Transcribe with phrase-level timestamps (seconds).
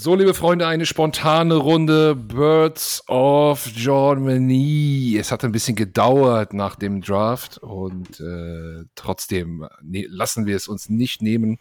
[0.00, 5.16] So, liebe Freunde, eine spontane Runde Birds of Germany.
[5.18, 10.68] Es hat ein bisschen gedauert nach dem Draft und äh, trotzdem ne, lassen wir es
[10.68, 11.58] uns nicht nehmen,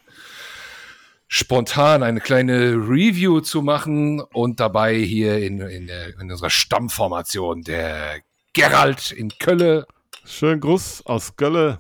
[1.28, 7.64] spontan eine kleine Review zu machen und dabei hier in, in, der, in unserer Stammformation
[7.64, 8.20] der
[8.54, 9.88] Gerald in Kölle.
[10.26, 11.80] Schönen Gruß aus Kölle.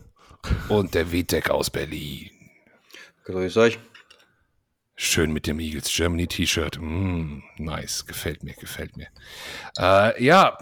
[0.69, 2.31] Und der Vitek aus Berlin.
[3.25, 3.77] Grüß euch.
[4.99, 6.79] Schön mit dem Eagles Germany T-Shirt.
[6.81, 9.05] Mm, nice, gefällt mir, gefällt mir.
[9.77, 10.57] Äh, ja,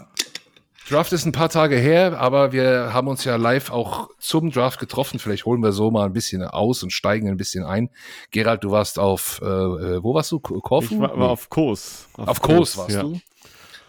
[0.90, 4.78] Draft ist ein paar Tage her, aber wir haben uns ja live auch zum Draft
[4.78, 5.18] getroffen.
[5.18, 7.88] Vielleicht holen wir so mal ein bisschen aus und steigen ein bisschen ein.
[8.30, 10.38] Gerald, du warst auf, äh, äh wo warst du?
[10.38, 10.94] Korfu?
[10.94, 12.06] Ich war, war auf Kos.
[12.12, 13.02] Auf, auf Kos, Kos warst ja.
[13.04, 13.14] du.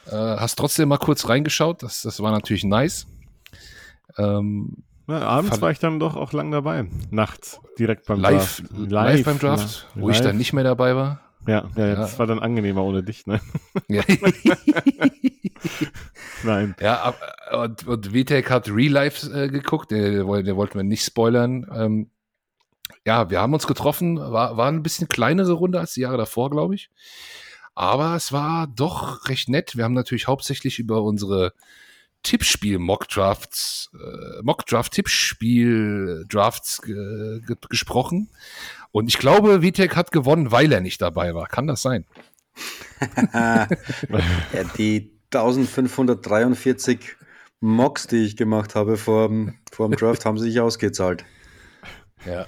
[0.05, 1.83] Äh, hast trotzdem mal kurz reingeschaut.
[1.83, 3.05] Das, das war natürlich nice.
[4.17, 6.85] Ähm, ja, abends Fand war ich dann doch auch lang dabei.
[7.11, 8.77] Nachts, direkt beim live, Draft.
[8.77, 10.17] Live, live beim Draft, ja, wo live.
[10.17, 11.21] ich dann nicht mehr dabei war.
[11.47, 13.39] Ja, ja, ja, das war dann angenehmer ohne dich, ne?
[13.87, 14.03] Ja.
[16.43, 16.75] Nein.
[16.81, 17.15] Ja,
[17.53, 21.65] und, und Vitek hat Real Life äh, geguckt, der, der wollte mir nicht spoilern.
[21.73, 22.11] Ähm,
[23.05, 26.49] ja, wir haben uns getroffen, war, war ein bisschen kleinere Runde als die Jahre davor,
[26.49, 26.89] glaube ich.
[27.73, 29.77] Aber es war doch recht nett.
[29.77, 31.53] Wir haben natürlich hauptsächlich über unsere
[32.27, 37.39] Tippspiel Mockdrafts, äh, Mockdraft Tippspiel Drafts äh,
[37.69, 38.29] gesprochen.
[38.91, 41.47] Und ich glaube, Vitek hat gewonnen, weil er nicht dabei war.
[41.47, 42.05] Kann das sein?
[43.33, 43.67] ja,
[44.77, 47.15] die 1543
[47.61, 49.29] Mocks, die ich gemacht habe vor,
[49.71, 51.23] vor dem Draft, haben sich ausgezahlt.
[52.25, 52.45] Ja,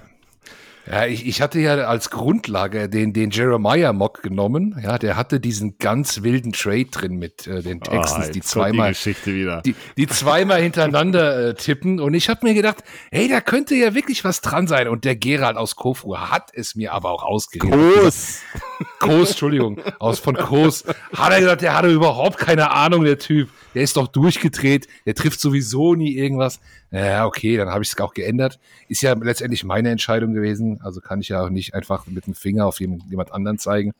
[0.90, 4.80] ja, ich, ich hatte ja als Grundlage den, den Jeremiah Mock genommen.
[4.84, 8.42] Ja, der hatte diesen ganz wilden Trade drin mit äh, den ah, Texans, oh, die
[8.42, 12.00] zweimal die, die, die, zweimal hintereinander äh, tippen.
[12.00, 14.88] Und ich habe mir gedacht, hey, da könnte ja wirklich was dran sein.
[14.88, 17.80] Und der Gerald aus Kofu hat es mir aber auch ausgeredet.
[18.02, 18.40] Kos.
[19.00, 20.86] Kos, Entschuldigung, aus von Kos.
[21.14, 23.50] Hat er gesagt, der hatte überhaupt keine Ahnung, der Typ.
[23.76, 24.88] Der ist doch durchgedreht.
[25.06, 26.60] Der trifft sowieso nie irgendwas.
[26.92, 28.60] Ja, okay, dann habe ich es auch geändert.
[28.88, 30.82] Ist ja letztendlich meine Entscheidung gewesen.
[30.82, 33.94] Also kann ich ja auch nicht einfach mit dem Finger auf jemand anderen zeigen.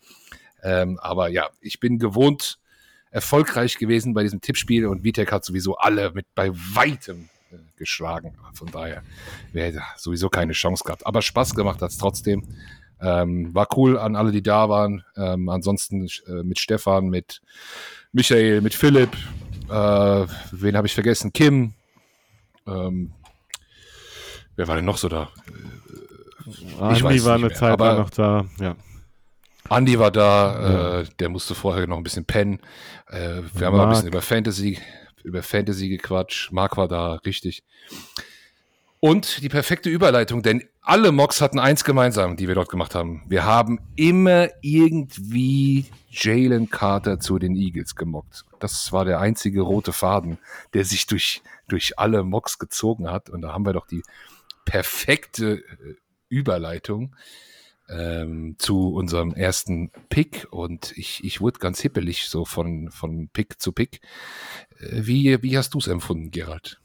[0.64, 2.60] Ähm, aber ja, ich bin gewohnt
[3.12, 8.36] erfolgreich gewesen bei diesem Tippspiel und Vitek hat sowieso alle mit bei weitem äh, geschlagen.
[8.54, 9.04] Von daher
[9.52, 11.06] wäre sowieso keine Chance gehabt.
[11.06, 12.44] Aber Spaß gemacht hat es trotzdem.
[13.02, 15.04] Ähm, war cool an alle, die da waren.
[15.16, 17.42] Ähm, ansonsten äh, mit Stefan, mit
[18.12, 19.12] Michael, mit Philipp.
[19.70, 21.32] Äh, wen habe ich vergessen?
[21.32, 21.74] Kim,
[22.68, 23.14] ähm,
[24.56, 25.30] wer war denn noch so da?
[26.46, 28.76] Ich Andi war eine Zeit lang noch da, ja.
[29.70, 31.00] Andi war da, ja.
[31.02, 32.60] äh, der musste vorher noch ein bisschen pennen.
[33.08, 34.80] Äh, wir haben ein bisschen über Fantasy,
[35.24, 36.52] über Fantasy gequatscht.
[36.52, 37.64] Marc war da, richtig.
[39.00, 43.24] Und die perfekte Überleitung, denn alle Mocks hatten eins gemeinsam, die wir dort gemacht haben.
[43.28, 48.46] Wir haben immer irgendwie Jalen Carter zu den Eagles gemockt.
[48.60, 50.38] Das war der einzige rote Faden,
[50.74, 53.30] der sich durch, durch alle Mocks gezogen hat.
[53.30, 54.04] Und da haben wir doch die
[54.66, 55.96] perfekte äh,
[56.28, 57.16] Überleitung
[57.90, 60.48] ähm, zu unserem ersten Pick.
[60.52, 64.02] Und ich, ich wurde ganz hippelig so von, von Pick zu Pick.
[64.80, 66.80] Äh, wie, wie hast du es empfunden, Gerald?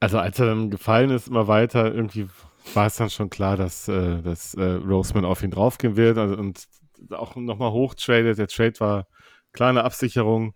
[0.00, 2.28] Also als er dann gefallen ist, immer weiter, irgendwie
[2.74, 6.36] war es dann schon klar, dass, äh, dass äh, Roseman auf ihn draufgehen wird also,
[6.36, 6.68] und
[7.10, 8.38] auch nochmal hochtradet.
[8.38, 9.06] Der Trade war
[9.52, 10.54] kleine Absicherung.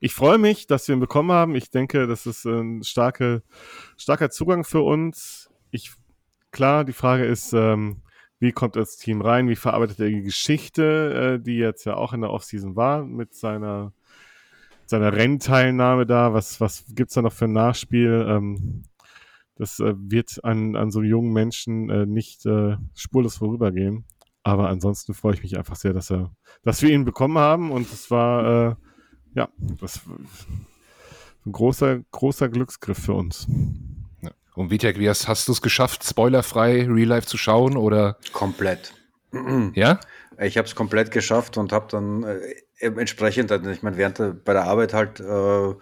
[0.00, 1.54] Ich freue mich, dass wir ihn bekommen haben.
[1.54, 3.42] Ich denke, das ist ein starke,
[3.96, 5.50] starker Zugang für uns.
[5.70, 5.92] Ich,
[6.50, 8.02] klar, die Frage ist, ähm,
[8.38, 9.48] wie kommt das Team rein?
[9.48, 13.34] Wie verarbeitet er die Geschichte, äh, die jetzt ja auch in der Offseason war, mit
[13.34, 13.92] seiner
[14.86, 16.34] seiner Rennteilnahme da?
[16.34, 18.26] Was, was gibt es da noch für ein Nachspiel?
[18.28, 18.84] Ähm,
[19.56, 24.04] das äh, wird an, an so jungen Menschen äh, nicht äh, spurlos vorübergehen.
[24.42, 26.30] Aber ansonsten freue ich mich einfach sehr, dass, er,
[26.62, 27.70] dass wir ihn bekommen haben.
[27.70, 28.74] Und es war, äh,
[29.34, 29.48] ja,
[29.80, 30.00] das
[31.46, 33.46] ein großer, großer Glücksgriff für uns.
[34.54, 37.76] Und Vitek, wie hast, hast du es geschafft, spoilerfrei Real Life zu schauen?
[37.76, 38.16] Oder?
[38.32, 38.94] Komplett.
[39.74, 40.00] Ja?
[40.38, 42.38] Ich habe es komplett geschafft und habe dann äh,
[42.78, 45.74] entsprechend, also ich meine, während der, bei der Arbeit halt äh,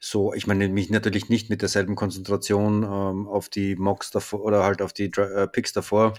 [0.00, 4.64] so, ich meine, mich natürlich nicht mit derselben Konzentration ähm, auf die Mocks davor oder
[4.64, 6.14] halt auf die äh, Picks davor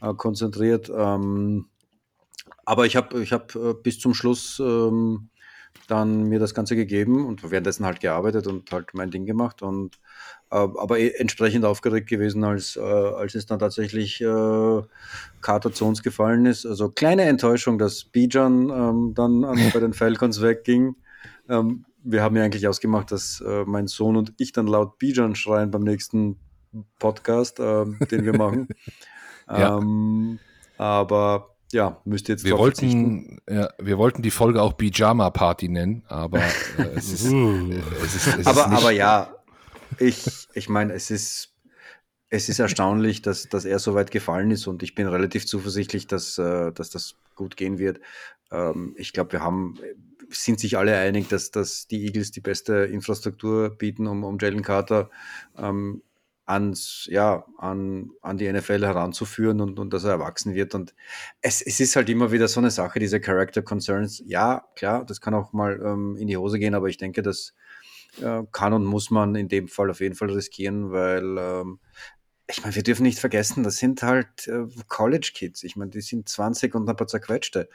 [0.00, 0.90] äh, konzentriert.
[0.94, 1.66] Ähm,
[2.64, 5.28] aber ich habe ich hab, äh, bis zum Schluss ähm,
[5.88, 9.98] dann mir das Ganze gegeben und währenddessen halt gearbeitet und halt mein Ding gemacht und
[10.50, 14.82] äh, aber eh entsprechend aufgeregt gewesen, als, äh, als es dann tatsächlich äh,
[15.40, 16.66] Carter zu uns gefallen ist.
[16.66, 20.96] Also kleine Enttäuschung, dass Bijan ähm, dann an, bei den Falcons wegging.
[21.48, 25.34] Ähm, wir haben ja eigentlich ausgemacht, dass äh, mein Sohn und ich dann laut Bijan
[25.34, 26.36] schreien beim nächsten
[26.98, 28.68] Podcast, äh, den wir machen.
[29.48, 29.78] ja.
[29.78, 30.38] ähm,
[30.78, 35.68] aber ja, müsst ihr jetzt Wir wollten, ja, wir wollten die Folge auch Pyjama Party
[35.68, 37.72] nennen, aber äh, es ist, Uh.
[38.04, 39.34] es ist, es ist aber, nicht, aber ja,
[39.98, 41.54] ich, ich meine, es ist,
[42.28, 46.06] es ist erstaunlich, dass, dass er so weit gefallen ist und ich bin relativ zuversichtlich,
[46.06, 48.00] dass, äh, dass das gut gehen wird.
[48.50, 49.78] Ähm, ich glaube, wir haben,
[50.30, 54.62] sind sich alle einig, dass, dass die Eagles die beste Infrastruktur bieten, um, um Jalen
[54.62, 55.10] Carter
[55.56, 56.02] ähm,
[56.46, 60.74] ans, ja, an, an die NFL heranzuführen und, und dass er erwachsen wird.
[60.74, 60.94] Und
[61.42, 64.22] es, es ist halt immer wieder so eine Sache, diese Character Concerns.
[64.26, 67.54] Ja, klar, das kann auch mal ähm, in die Hose gehen, aber ich denke, das
[68.22, 71.80] äh, kann und muss man in dem Fall auf jeden Fall riskieren, weil ähm,
[72.48, 75.64] ich meine, wir dürfen nicht vergessen, das sind halt äh, College-Kids.
[75.64, 77.68] Ich meine, die sind 20 und ein paar zerquetschte.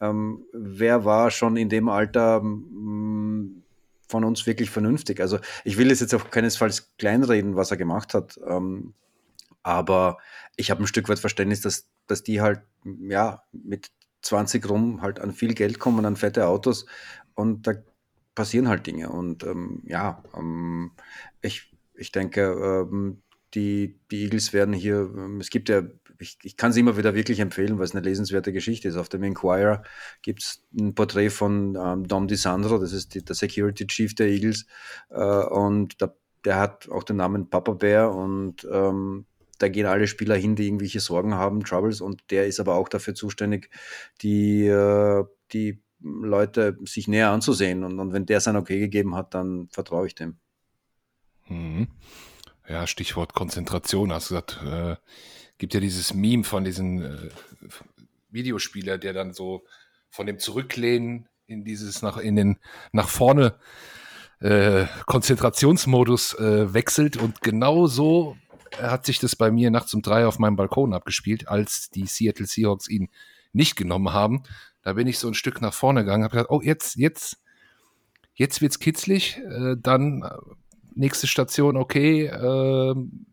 [0.00, 3.62] Ähm, wer war schon in dem Alter mm,
[4.08, 5.20] von uns wirklich vernünftig?
[5.20, 8.38] Also ich will es jetzt auf keinesfalls kleinreden, was er gemacht hat.
[8.46, 8.94] Ähm,
[9.62, 10.18] aber
[10.56, 13.90] ich habe ein Stück weit Verständnis, dass, dass die halt, ja, mit
[14.22, 16.86] 20 rum halt an viel Geld kommen, an fette Autos
[17.34, 17.74] und da
[18.34, 19.08] passieren halt Dinge.
[19.08, 20.92] Und ähm, ja, ähm,
[21.40, 23.22] ich, ich denke, ähm,
[23.54, 25.82] die, die Eagles werden hier, ähm, es gibt ja,
[26.18, 28.96] ich, ich kann sie immer wieder wirklich empfehlen, weil es eine lesenswerte Geschichte ist.
[28.96, 29.82] Auf dem Inquirer
[30.22, 34.28] gibt es ein Porträt von ähm, Dom DiSandro, das ist die, der Security Chief der
[34.28, 34.66] Eagles.
[35.10, 36.14] Äh, und da,
[36.44, 39.26] der hat auch den Namen Papa Bear und ähm,
[39.58, 42.88] da gehen alle Spieler hin, die irgendwelche Sorgen haben, Troubles, und der ist aber auch
[42.88, 43.70] dafür zuständig,
[44.22, 47.84] die, äh, die Leute sich näher anzusehen.
[47.84, 50.38] Und, und wenn der sein Okay gegeben hat, dann vertraue ich dem.
[51.48, 51.88] Mhm.
[52.68, 54.96] Ja, Stichwort Konzentration, hast du gesagt, äh,
[55.58, 57.30] gibt ja dieses Meme von diesem äh,
[58.30, 59.64] Videospieler, der dann so
[60.10, 62.58] von dem Zurücklehnen in dieses nach in den
[62.92, 63.58] nach vorne
[64.40, 68.36] äh, Konzentrationsmodus äh, wechselt und genau so
[68.76, 72.46] hat sich das bei mir nachts um drei auf meinem Balkon abgespielt, als die Seattle
[72.46, 73.08] Seahawks ihn
[73.52, 74.42] nicht genommen haben.
[74.82, 77.38] Da bin ich so ein Stück nach vorne gegangen, habe gedacht, oh jetzt jetzt
[78.34, 80.28] jetzt wird's kitzlig, äh, dann äh,
[80.94, 83.26] nächste Station, okay, ähm,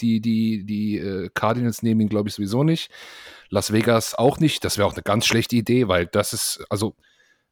[0.00, 2.90] die, die, die äh, Cardinals nehmen ihn, glaube ich, sowieso nicht.
[3.50, 4.64] Las Vegas auch nicht.
[4.64, 6.96] Das wäre auch eine ganz schlechte Idee, weil das ist, also,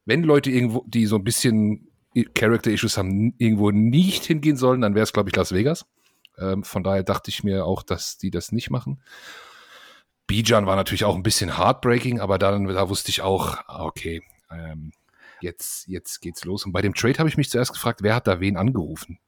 [0.05, 1.87] wenn Leute irgendwo, die so ein bisschen
[2.33, 5.85] Character-Issues haben, irgendwo nicht hingehen sollen, dann wäre es, glaube ich, Las Vegas.
[6.37, 9.01] Ähm, von daher dachte ich mir auch, dass die das nicht machen.
[10.27, 14.21] Bijan war natürlich auch ein bisschen heartbreaking, aber dann, da wusste ich auch, ah, okay,
[14.51, 14.91] ähm,
[15.41, 16.65] jetzt, jetzt geht's los.
[16.65, 19.19] Und bei dem Trade habe ich mich zuerst gefragt, wer hat da wen angerufen?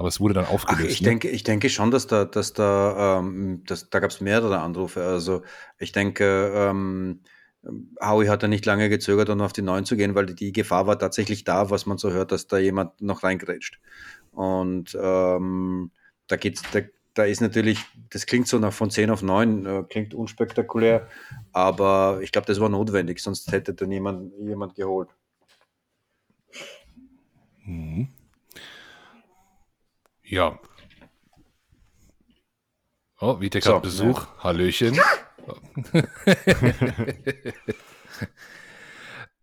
[0.00, 0.92] Aber es wurde dann Ach, aufgelöst.
[0.92, 1.10] ich ne?
[1.10, 5.04] denke, ich denke schon, dass da, dass da, ähm, dass, da gab es mehrere Anrufe.
[5.04, 5.42] Also
[5.78, 7.20] ich denke, ähm,
[8.00, 10.86] Howie hat da nicht lange gezögert, um auf die Neuen zu gehen, weil die Gefahr
[10.86, 13.78] war tatsächlich da, was man so hört, dass da jemand noch reingrätscht.
[14.32, 15.90] Und ähm,
[16.28, 16.80] da geht's, da,
[17.12, 21.08] da ist natürlich, das klingt so nach von 10 auf 9, äh, klingt unspektakulär,
[21.52, 25.10] aber ich glaube, das war notwendig, sonst hätte dann jemand, jemand geholt.
[27.66, 28.08] Mhm.
[30.30, 30.58] Ja.
[33.20, 34.28] Oh, Vitek So, hat Besuch.
[34.38, 34.96] Hallöchen.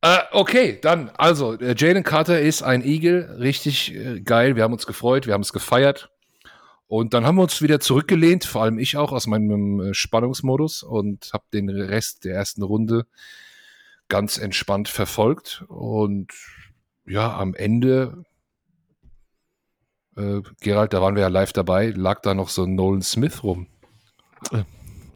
[0.02, 3.38] äh, okay, dann, also, äh, Jalen Carter ist ein Eagle.
[3.38, 4.56] Richtig äh, geil.
[4.56, 6.10] Wir haben uns gefreut, wir haben es gefeiert.
[6.88, 10.84] Und dann haben wir uns wieder zurückgelehnt, vor allem ich auch aus meinem äh, Spannungsmodus
[10.84, 13.08] und habe den Rest der ersten Runde
[14.08, 15.66] ganz entspannt verfolgt.
[15.68, 16.32] Und
[17.06, 18.24] ja, am Ende
[20.18, 23.44] äh, Gerald, da waren wir ja live dabei, lag da noch so ein Nolan Smith
[23.44, 23.68] rum.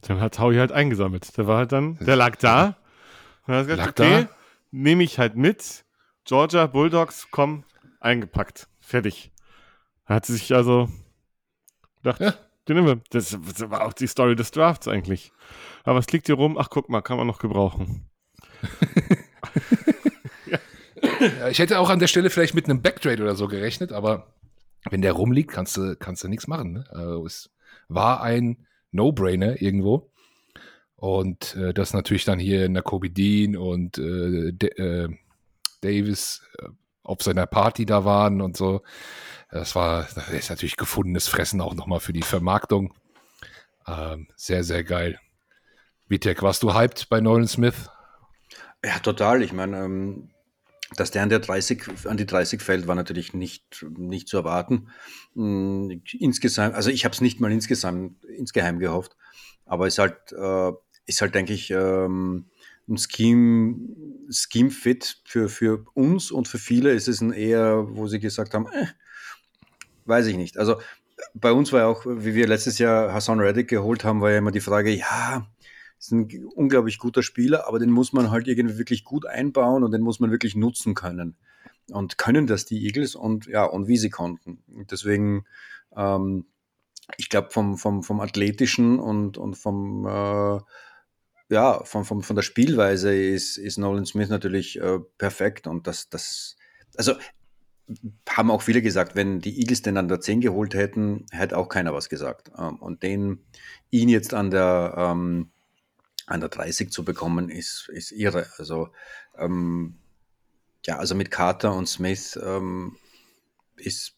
[0.02, 1.38] Dann hat Howie halt eingesammelt.
[1.38, 2.76] Der war halt dann, der lag da.
[3.48, 4.30] Und hat gesagt, Lag okay, da?
[4.72, 5.86] nehme ich halt mit.
[6.26, 7.64] Georgia Bulldogs, komm,
[8.00, 8.68] eingepackt.
[8.80, 9.32] Fertig.
[10.06, 10.90] Hat sie sich also
[11.98, 12.34] gedacht, Ja.
[12.68, 13.02] den nehmen wir.
[13.10, 15.32] Das, das war auch die Story des Drafts eigentlich.
[15.84, 18.08] Aber es liegt hier rum, ach guck mal, kann man noch gebrauchen.
[21.40, 24.28] Ja, ich hätte auch an der Stelle vielleicht mit einem Backtrade oder so gerechnet, aber
[24.90, 26.74] wenn der rumliegt, kannst du, kannst du nichts machen.
[26.74, 26.86] Ne?
[26.90, 27.50] Also es
[27.88, 30.12] war ein No-Brainer irgendwo.
[30.96, 35.10] Und äh, das natürlich dann hier in der Kobe Dean und äh, äh,
[35.82, 36.68] Davis äh,
[37.04, 38.84] auf seiner Party da waren und so.
[39.50, 42.94] Das war, das ist natürlich gefundenes Fressen auch nochmal für die Vermarktung.
[43.88, 45.20] Ähm, sehr, sehr geil.
[46.08, 47.90] Vitek, warst du hyped bei Nolan Smith?
[48.86, 49.42] Ja, total.
[49.42, 50.30] Ich meine, ähm,
[50.96, 54.90] dass der an, der 30, an die 30 fällt, war natürlich nicht, nicht zu erwarten.
[55.36, 59.16] Mm, Insgesamt, also ich habe es nicht mal insgesamt, insgeheim gehofft,
[59.66, 60.72] aber es ist halt, äh,
[61.06, 62.46] ist halt, denke ich, ähm,
[62.88, 63.76] ein Scheme,
[64.30, 68.68] Scheme-Fit für, für uns und für viele ist es ein eher, wo sie gesagt haben,
[68.68, 68.88] äh,
[70.06, 70.58] weiß ich nicht.
[70.58, 70.78] Also
[71.34, 74.40] bei uns war ja auch, wie wir letztes Jahr Hassan Reddick geholt haben, war ja
[74.40, 75.48] immer die Frage, ja,
[76.02, 79.92] ist ein unglaublich guter Spieler, aber den muss man halt irgendwie wirklich gut einbauen und
[79.92, 81.36] den muss man wirklich nutzen können.
[81.92, 84.64] Und können das die Eagles und ja, und wie sie konnten.
[84.90, 85.46] Deswegen,
[85.96, 86.46] ähm,
[87.18, 90.60] ich glaube, vom, vom, vom Athletischen und, und vom äh,
[91.50, 96.10] ja, von, von, von der Spielweise ist, ist Nolan Smith natürlich äh, perfekt und das,
[96.10, 96.56] das,
[96.96, 97.14] also
[98.30, 101.68] haben auch viele gesagt, wenn die Eagles den an der 10 geholt hätten, hätte auch
[101.68, 102.52] keiner was gesagt.
[102.58, 103.40] Ähm, und den,
[103.90, 105.52] ihn jetzt an der, ähm,
[106.32, 108.48] an der 30 zu bekommen, ist, ist irre.
[108.58, 108.90] Also,
[109.38, 109.96] ähm,
[110.86, 112.98] ja, also mit Carter und Smith ähm,
[113.78, 114.16] ist,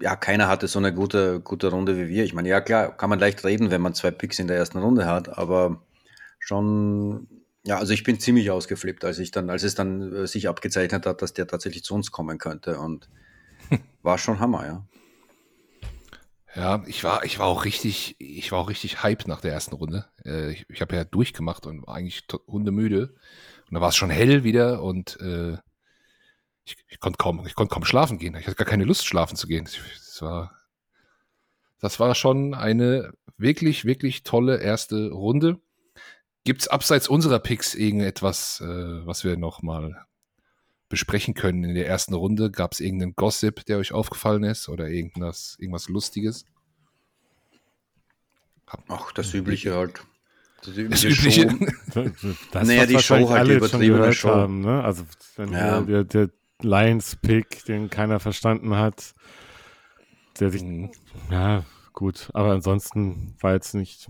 [0.00, 2.24] ja, keiner hatte so eine gute, gute Runde wie wir.
[2.24, 4.78] Ich meine, ja, klar, kann man leicht reden, wenn man zwei Picks in der ersten
[4.78, 5.82] Runde hat, aber
[6.38, 7.28] schon,
[7.64, 11.06] ja, also ich bin ziemlich ausgeflippt, als ich dann, als es dann äh, sich abgezeichnet
[11.06, 13.08] hat, dass der tatsächlich zu uns kommen könnte und
[14.02, 14.86] war schon Hammer, ja.
[16.56, 19.74] Ja, ich war, ich war auch richtig, ich war auch richtig hype nach der ersten
[19.74, 20.06] Runde.
[20.24, 23.14] Äh, ich ich habe ja durchgemacht und war eigentlich hundemüde.
[23.68, 25.58] Und da war es schon hell wieder und äh,
[26.64, 28.34] ich, ich konnte kaum, ich konnte kaum schlafen gehen.
[28.36, 29.64] Ich hatte gar keine Lust, schlafen zu gehen.
[29.66, 30.56] Das war,
[31.78, 35.60] das war schon eine wirklich, wirklich tolle erste Runde.
[36.44, 40.05] Gibt es abseits unserer Picks irgendetwas, äh, was wir noch mal
[40.88, 42.50] besprechen können in der ersten Runde?
[42.50, 46.44] Gab es irgendeinen Gossip, der euch aufgefallen ist oder irgendwas, irgendwas Lustiges?
[48.88, 50.02] Ach, das Übliche halt.
[50.62, 51.08] Das übliche.
[51.08, 52.12] Das übliche.
[52.50, 54.30] das, naja, die Show halt, übertriebene Show.
[54.30, 54.82] Haben, ne?
[54.82, 55.04] Also
[55.36, 55.80] wenn ja.
[55.80, 59.14] der, der Lions-Pick, den keiner verstanden hat,
[60.40, 60.90] der sich, mhm.
[61.30, 64.08] ja, gut, aber ansonsten war jetzt nicht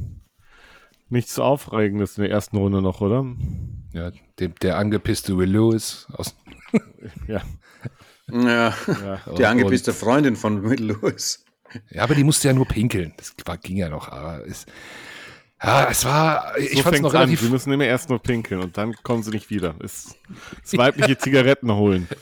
[1.09, 3.25] Nichts Aufregendes in der ersten Runde noch, oder?
[3.93, 4.11] Ja,
[4.41, 6.37] dem, der angepisste Will Lewis aus.
[7.29, 7.43] ja.
[8.29, 9.35] Ja, ja.
[9.39, 11.45] die angepisste und, Freundin von Will Lewis.
[11.91, 13.15] Ja, aber die musste ja nur pinkeln.
[13.19, 14.09] Das war, ging ja noch.
[14.09, 14.67] Aber es,
[15.63, 16.59] ja, es war.
[16.59, 17.41] Ich so fand es noch relativ.
[17.41, 17.47] An.
[17.47, 19.77] Sie müssen immer erst nur pinkeln und dann kommen sie nicht wieder.
[19.83, 20.17] Es,
[20.65, 22.09] es weibliche Zigaretten holen.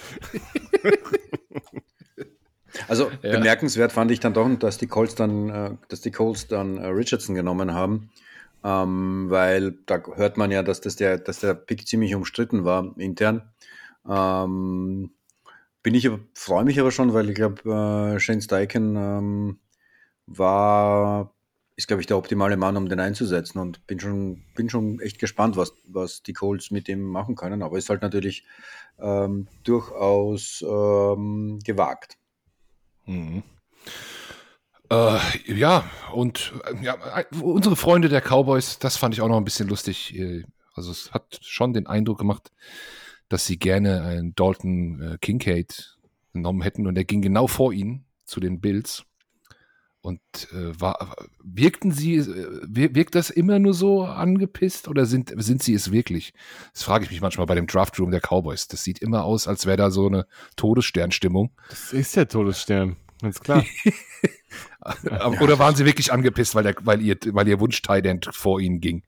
[2.88, 3.30] Also ja.
[3.30, 6.88] bemerkenswert fand ich dann doch, dass die Colts dann, äh, dass die Colts dann äh,
[6.88, 8.10] Richardson genommen haben
[8.64, 12.94] ähm, weil da hört man ja, dass, das der, dass der Pick ziemlich umstritten war
[12.98, 13.52] intern.
[14.08, 15.10] Ähm,
[15.82, 19.58] bin ich freue mich aber schon, weil ich glaube, äh, Shane Steichen ähm,
[20.26, 21.34] war,
[21.76, 25.18] ist glaube ich der optimale Mann, um den einzusetzen und bin schon, bin schon echt
[25.18, 27.62] gespannt, was, was die Colts mit dem machen können.
[27.62, 28.46] Aber ist halt natürlich
[28.98, 32.16] ähm, durchaus ähm, gewagt.
[33.04, 33.42] Mhm.
[34.94, 36.96] Äh, ja, und äh, ja,
[37.40, 40.16] unsere Freunde der Cowboys, das fand ich auch noch ein bisschen lustig.
[40.16, 42.52] Äh, also es hat schon den Eindruck gemacht,
[43.28, 45.98] dass sie gerne einen Dalton äh, Kincaid
[46.32, 49.04] genommen hätten und er ging genau vor ihnen zu den Bills.
[50.00, 50.20] Und
[50.52, 55.72] äh, war, wirkten sie, äh, wirkt das immer nur so angepisst oder sind, sind sie
[55.72, 56.34] es wirklich?
[56.74, 58.68] Das frage ich mich manchmal bei dem Draftroom der Cowboys.
[58.68, 61.52] Das sieht immer aus, als wäre da so eine Todessternstimmung.
[61.70, 63.64] Das ist der Todesstern, ganz klar.
[65.40, 68.80] Oder waren sie wirklich angepisst, weil, der, weil ihr, weil ihr wunsch tident vor ihnen
[68.80, 69.02] ging?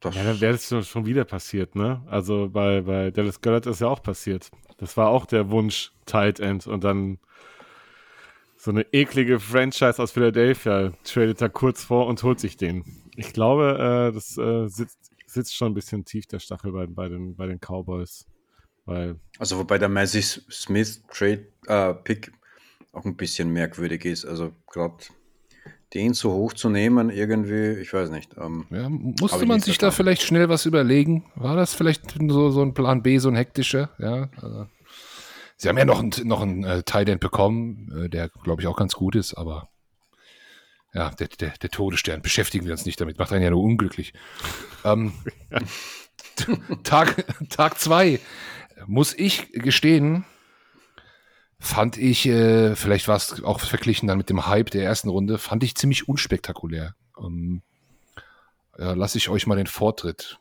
[0.00, 2.02] Das ja, dann wäre es schon wieder passiert, ne?
[2.08, 4.50] Also bei, bei Dallas Goddard ist ja auch passiert.
[4.78, 7.18] Das war auch der Wunsch Tight End und dann
[8.56, 12.84] so eine eklige Franchise aus Philadelphia tradet da kurz vor und holt sich den.
[13.16, 17.08] Ich glaube, äh, das äh, sitzt, sitzt schon ein bisschen tief, der Stachel bei, bei,
[17.08, 18.26] den, bei den Cowboys.
[18.84, 22.32] Weil also wobei der Massey Smith Trade äh, Pick
[22.92, 24.24] auch ein bisschen merkwürdig ist.
[24.24, 24.96] Also gerade
[25.94, 28.36] den so hoch zu nehmen, irgendwie, ich weiß nicht.
[28.38, 31.30] Ähm, ja, musste man sich da vielleicht schnell was überlegen?
[31.34, 33.90] War das vielleicht so, so ein Plan B, so ein hektischer?
[33.98, 34.66] Ja, also,
[35.56, 38.76] sie haben ja noch, ein, noch einen äh, Tight bekommen, äh, der, glaube ich, auch
[38.76, 39.68] ganz gut ist, aber
[40.94, 44.12] ja, der, der, der, Todesstern, beschäftigen wir uns nicht damit, macht einen ja nur unglücklich.
[44.84, 45.12] ähm,
[46.84, 48.20] Tag, Tag zwei,
[48.86, 50.24] muss ich gestehen,
[51.62, 55.38] fand ich, äh, vielleicht war es auch verglichen dann mit dem Hype der ersten Runde,
[55.38, 56.96] fand ich ziemlich unspektakulär.
[57.16, 57.62] Ähm,
[58.76, 60.40] ja, lasse ich euch mal den Vortritt.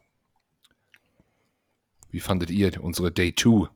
[2.09, 3.69] Wie fandet ihr unsere Day 2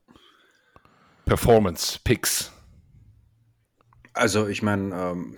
[1.24, 2.52] Performance Picks?
[4.12, 5.36] Also, ich meine, ähm,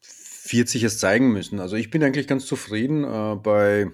[0.00, 1.60] 40 es zeigen müssen.
[1.60, 3.90] Also, ich bin eigentlich ganz zufrieden äh, bei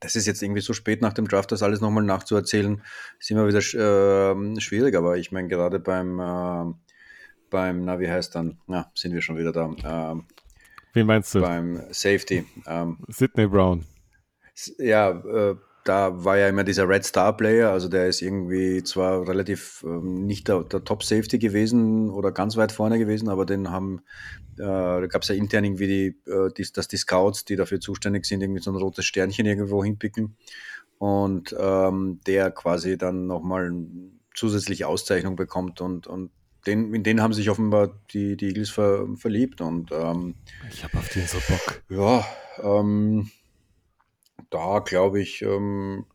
[0.00, 2.82] das ist jetzt irgendwie so spät nach dem Draft, das alles nochmal nachzuerzählen,
[3.18, 6.74] ist immer wieder äh, schwierig, aber ich meine, gerade beim, äh,
[7.50, 10.12] beim, na, wie heißt dann, na, sind wir schon wieder da.
[10.12, 10.26] Ähm,
[10.92, 11.40] Wen meinst du?
[11.40, 12.44] Beim Safety.
[12.66, 13.84] Ähm, Sidney Brown.
[14.78, 15.56] Ja, äh,
[15.88, 20.26] da war ja immer dieser Red Star Player, also der ist irgendwie zwar relativ ähm,
[20.26, 24.02] nicht der, der, Top Safety gewesen oder ganz weit vorne gewesen, aber den haben,
[24.58, 27.80] äh, da gab es ja intern irgendwie die, äh, die, dass die Scouts, die dafür
[27.80, 30.36] zuständig sind, irgendwie so ein rotes Sternchen irgendwo hinpicken
[30.98, 33.72] und ähm, der quasi dann nochmal
[34.34, 36.30] zusätzliche Auszeichnung bekommt und, und
[36.66, 40.34] den, in den haben sich offenbar die, die Eagles ver, verliebt und ähm,
[40.70, 41.82] ich habe auf den so Bock.
[41.88, 42.26] Ja,
[42.62, 43.30] ähm,
[44.50, 46.06] da glaube ich, ähm,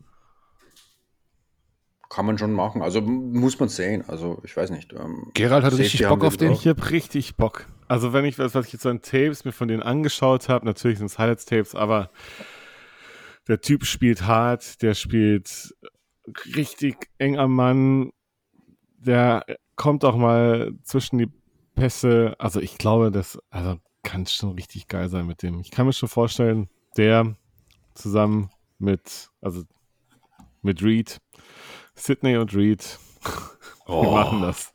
[2.14, 2.82] kann man schon machen.
[2.82, 4.04] Also muss man sehen.
[4.08, 4.94] Also ich weiß nicht.
[4.94, 6.52] Ähm, Gerald hat richtig Bock auf den.
[6.52, 7.68] Ich habe richtig Bock.
[7.88, 11.00] Also wenn ich was, was ich jetzt an Tapes mir von denen angeschaut habe, natürlich
[11.00, 12.12] sind es Highlights-Tapes, aber
[13.48, 15.76] der Typ spielt hart, der spielt
[16.56, 18.12] richtig eng am Mann,
[18.98, 21.32] der kommt auch mal zwischen die
[21.76, 22.36] Pässe.
[22.38, 25.60] Also ich glaube, das also kann schon richtig geil sein mit dem.
[25.60, 27.36] Ich kann mir schon vorstellen, der
[27.94, 29.64] zusammen mit, also
[30.62, 31.20] mit Reed,
[31.96, 33.00] Sydney und Reed,
[33.86, 34.04] oh.
[34.04, 34.74] wir machen das.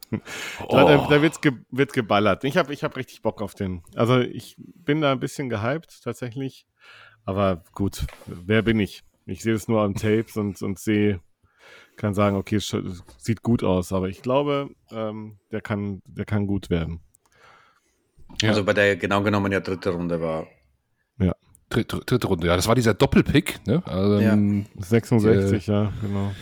[0.67, 0.69] Oh.
[0.71, 2.45] Da, da wird's ge, wird geballert.
[2.45, 3.83] Ich habe ich hab richtig Bock auf den.
[3.95, 6.67] Also ich bin da ein bisschen gehypt tatsächlich.
[7.25, 9.03] Aber gut, wer bin ich?
[9.27, 11.21] Ich sehe es nur am Tapes und, und sehe,
[11.97, 12.75] kann sagen, okay, es
[13.19, 13.93] sieht gut aus.
[13.93, 17.01] Aber ich glaube, ähm, der, kann, der kann gut werden.
[18.41, 18.51] Ja.
[18.51, 20.47] Also bei der genau genommen ja dritte Runde war.
[21.19, 21.35] Ja.
[21.71, 22.57] Dritte, dritte Runde, ja.
[22.57, 23.83] Das war dieser Doppelpick, ne?
[23.87, 24.39] Also, ja.
[24.79, 26.33] 66, äh, ja, genau.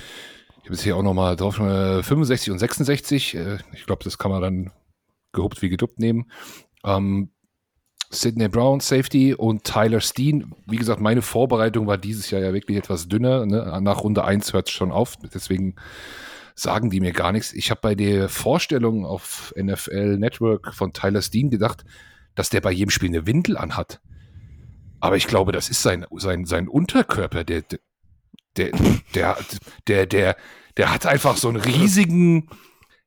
[0.58, 3.34] Ich habe jetzt hier auch nochmal drauf, äh, 65 und 66.
[3.34, 4.72] Äh, ich glaube, das kann man dann
[5.32, 6.30] gehupt wie geduppt nehmen.
[6.84, 7.30] Ähm,
[8.10, 10.54] Sidney Brown, Safety und Tyler Steen.
[10.66, 13.46] Wie gesagt, meine Vorbereitung war dieses Jahr ja wirklich etwas dünner.
[13.46, 13.78] Ne?
[13.80, 15.16] Nach Runde 1 hört es schon auf.
[15.34, 15.74] Deswegen
[16.54, 17.52] sagen die mir gar nichts.
[17.52, 21.84] Ich habe bei der Vorstellung auf NFL Network von Tyler Steen gedacht,
[22.34, 24.00] dass der bei jedem Spiel eine Windel anhat.
[25.00, 27.44] Aber ich glaube, das ist sein, sein, sein Unterkörper.
[27.44, 27.62] Der,
[28.56, 28.70] der,
[29.14, 29.36] der,
[29.86, 30.36] der, der,
[30.76, 32.48] der hat einfach so einen riesigen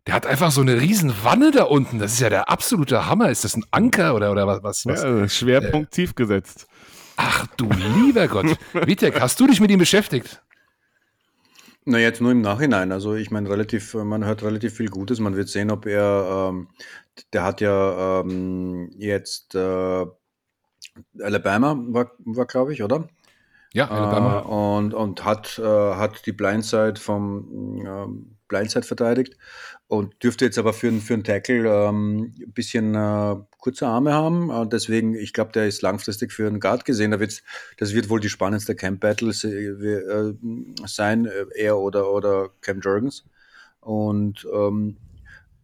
[0.07, 1.99] der hat einfach so eine riesen Wanne da unten.
[1.99, 3.29] Das ist ja der absolute Hammer.
[3.29, 4.63] Ist das ein Anker oder, oder was?
[4.63, 5.03] was?
[5.03, 6.67] Ja, Schwerpunkt äh, tief gesetzt.
[7.15, 8.57] Ach du lieber Gott.
[8.73, 10.41] Vitek, hast du dich mit ihm beschäftigt?
[11.85, 12.91] Na, jetzt nur im Nachhinein.
[12.91, 15.19] Also ich meine, relativ, man hört relativ viel Gutes.
[15.19, 16.69] Man wird sehen, ob er, ähm,
[17.33, 20.05] der hat ja ähm, jetzt äh,
[21.19, 23.07] Alabama, war, war glaube ich, oder?
[23.73, 24.39] Ja, Alabama.
[24.39, 29.37] Äh, und, und hat, äh, hat die Blindside vom ähm, Blindside verteidigt
[29.87, 34.49] und dürfte jetzt aber für, für einen Tackle ähm, ein bisschen äh, kurze Arme haben.
[34.49, 37.11] Und deswegen, ich glaube, der ist langfristig für einen Guard gesehen.
[37.11, 37.43] Da wird's,
[37.77, 40.33] das wird wohl die spannendste Camp Battle äh,
[40.85, 43.23] sein, äh, er oder, oder Cam Jurgens.
[43.79, 44.97] Und ähm,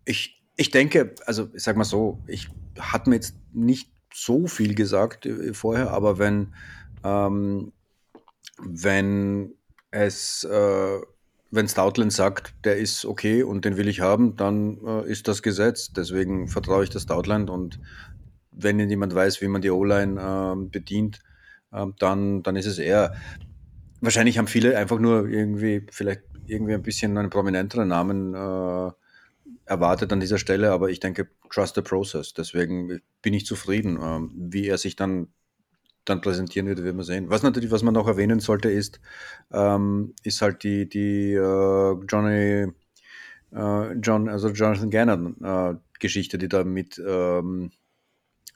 [0.06, 4.75] ich, ich denke, also ich sag mal so, ich hatte mir jetzt nicht so viel
[4.75, 6.54] gesagt äh, vorher, aber wenn,
[7.04, 7.73] ähm,
[8.58, 9.54] wenn
[9.91, 10.99] es äh,
[11.51, 15.41] wenn Stoutland sagt, der ist okay und den will ich haben, dann äh, ist das
[15.41, 15.91] Gesetz.
[15.93, 17.80] Deswegen vertraue ich das Stoutland und
[18.51, 21.21] wenn jemand weiß, wie man die O-Line äh, bedient,
[21.71, 23.15] äh, dann, dann ist es er.
[24.01, 28.91] Wahrscheinlich haben viele einfach nur irgendwie, vielleicht irgendwie ein bisschen einen prominenteren Namen äh,
[29.65, 32.34] erwartet an dieser Stelle, aber ich denke, trust the process.
[32.34, 35.28] Deswegen bin ich zufrieden, ähm, wie er sich dann
[36.06, 37.30] dann präsentieren wird, werden wir sehen.
[37.30, 38.99] Was natürlich, was man noch erwähnen sollte, ist,
[39.51, 42.71] ähm, ist halt die, die äh, Johnny,
[43.51, 47.71] äh, John, also Jonathan Gannon äh, Geschichte, die da mit ähm,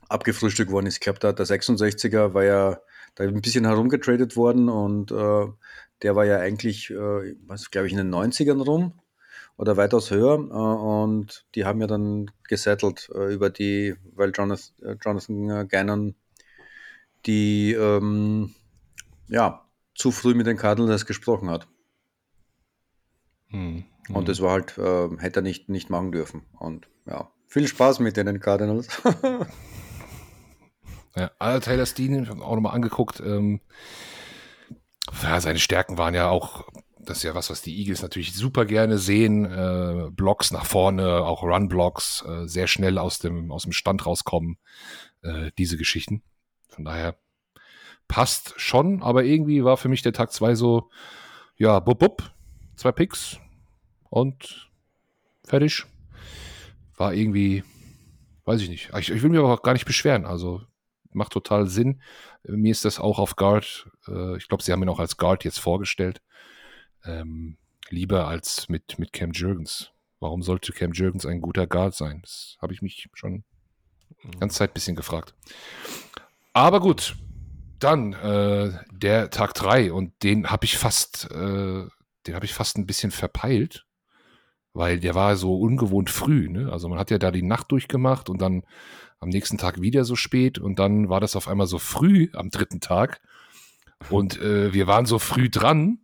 [0.10, 0.96] abgefrühstückt worden ist.
[0.96, 2.80] Ich glaube, der, der 66er war ja
[3.16, 7.36] da ein bisschen herumgetradet worden und der war ja eigentlich, äh,
[7.72, 8.94] glaube ich, in den 90ern rum
[9.60, 14.74] oder weitaus höher äh, und die haben ja dann gesettelt äh, über die, weil Jonathan,
[14.82, 16.16] äh, Jonathan Gannon
[17.26, 18.56] die ähm,
[19.28, 21.68] ja, zu früh mit den Cardinals gesprochen hat.
[23.50, 23.84] Hm.
[24.14, 26.44] Und das war halt, äh, hätte er nicht, nicht machen dürfen.
[26.58, 28.88] Und ja, viel Spaß mit den Cardinals.
[31.18, 33.20] ja, also Taylor Steen auch nochmal angeguckt.
[33.20, 33.60] Ähm,
[35.22, 36.70] ja, seine Stärken waren ja auch,
[37.00, 39.46] das ist ja was, was die Eagles natürlich super gerne sehen.
[39.46, 44.58] Äh, Blocks nach vorne, auch Run-Blocks, äh, sehr schnell aus dem, aus dem Stand rauskommen.
[45.22, 46.22] Äh, diese Geschichten.
[46.68, 47.18] Von daher
[48.08, 50.90] passt schon, aber irgendwie war für mich der Tag 2 so,
[51.56, 52.32] ja, bub, bub,
[52.76, 53.38] zwei Picks
[54.10, 54.70] und
[55.44, 55.86] fertig.
[56.96, 57.64] War irgendwie,
[58.46, 58.92] weiß ich nicht.
[58.98, 60.26] Ich, ich will mich aber auch gar nicht beschweren.
[60.26, 60.62] Also
[61.12, 62.02] macht total Sinn.
[62.44, 65.44] Mir ist das auch auf Guard, äh, ich glaube, sie haben ihn auch als Guard
[65.44, 66.22] jetzt vorgestellt.
[67.06, 67.58] Ähm,
[67.90, 69.92] lieber als mit, mit Cam Jürgens.
[70.20, 72.20] Warum sollte Cam Jürgens ein guter Guard sein?
[72.22, 73.44] Das habe ich mich schon
[74.24, 75.34] die ganze Zeit ein bisschen gefragt.
[76.54, 77.16] Aber gut,
[77.80, 81.86] Dann äh, der Tag 3 und den habe ich fast, äh,
[82.28, 83.86] den habe ich fast ein bisschen verpeilt,
[84.74, 86.50] weil der war so ungewohnt früh.
[86.50, 86.70] Ne?
[86.72, 88.64] Also man hat ja da die Nacht durchgemacht und dann
[89.20, 92.50] am nächsten Tag wieder so spät und dann war das auf einmal so früh am
[92.50, 93.22] dritten Tag
[94.10, 96.00] und äh, wir waren so früh dran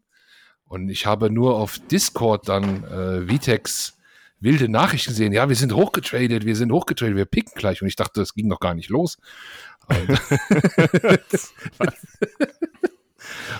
[0.68, 3.96] und ich habe nur auf Discord dann äh, Vitex
[4.40, 5.34] wilde Nachrichten gesehen.
[5.34, 7.82] Ja, wir sind hochgetradet, wir sind hochgetradet, wir picken gleich.
[7.82, 9.18] Und ich dachte, das ging noch gar nicht los.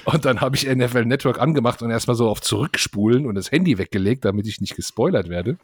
[0.06, 3.78] Und, dann habe ich NFL Network angemacht und erstmal so auf Zurückspulen und das Handy
[3.78, 5.58] weggelegt, damit ich nicht gespoilert werde.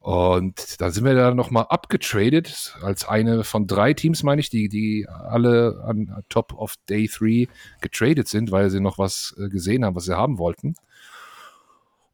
[0.00, 4.68] Und dann sind wir da nochmal abgetradet als eine von drei Teams, meine ich, die,
[4.68, 7.48] die alle an Top of Day 3
[7.80, 10.74] getradet sind, weil sie noch was äh, gesehen haben, was sie haben wollten.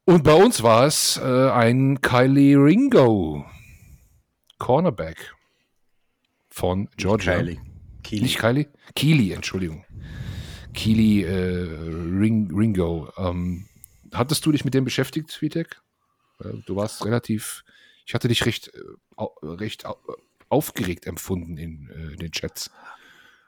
[0.06, 3.44] Und bei uns war es äh, ein Kylie Ringo,
[4.58, 5.34] Cornerback
[6.48, 7.36] von Georgia.
[7.36, 7.60] Kylie.
[8.02, 8.22] Keely.
[8.22, 8.68] Nicht Kylie?
[8.94, 9.84] Keely, Entschuldigung.
[10.74, 11.68] Keely äh,
[12.18, 13.10] Ring, Ringo.
[13.16, 13.66] Ähm,
[14.12, 15.80] hattest du dich mit dem beschäftigt, Vitek?
[16.66, 17.64] Du warst relativ,
[18.04, 19.84] ich hatte dich recht, äh, recht
[20.48, 22.70] aufgeregt empfunden in äh, den Chats.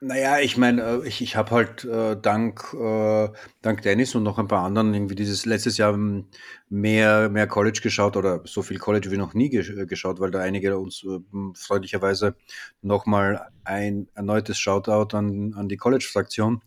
[0.00, 3.30] Naja, ich meine, äh, ich, ich habe halt äh, dank, äh,
[3.62, 6.26] dank Dennis und noch ein paar anderen irgendwie dieses letztes Jahr ähm,
[6.68, 10.40] mehr, mehr College geschaut oder so viel College wie noch nie gesch geschaut, weil da
[10.40, 11.18] einige uns äh,
[11.54, 12.36] freundlicherweise
[12.82, 16.60] nochmal ein erneutes Shoutout an, an die College-Fraktion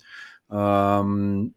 [0.52, 1.54] ähm,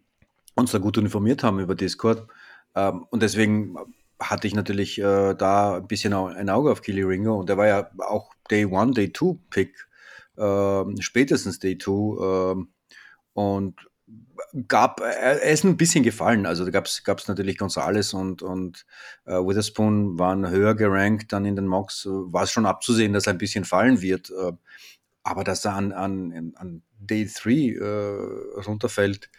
[0.55, 2.27] uns da gut informiert haben über Discord.
[2.75, 3.77] Ähm, und deswegen
[4.23, 7.67] hatte ich natürlich äh, da ein bisschen ein Auge auf Killy Ringo und der war
[7.67, 9.89] ja auch Day One, Day Two Pick
[10.37, 12.65] äh, spätestens Day 2 äh,
[13.35, 13.77] und
[14.69, 16.47] gab, er ist ein bisschen gefallen.
[16.47, 18.85] Also da gab es natürlich Gonzales und, und
[19.25, 22.07] äh, Witherspoon waren höher gerankt dann in den Mocks.
[22.07, 24.31] War es schon abzusehen, dass er ein bisschen fallen wird.
[24.31, 24.53] Äh,
[25.23, 29.31] aber dass er an, an, an Day 3 äh, runterfällt,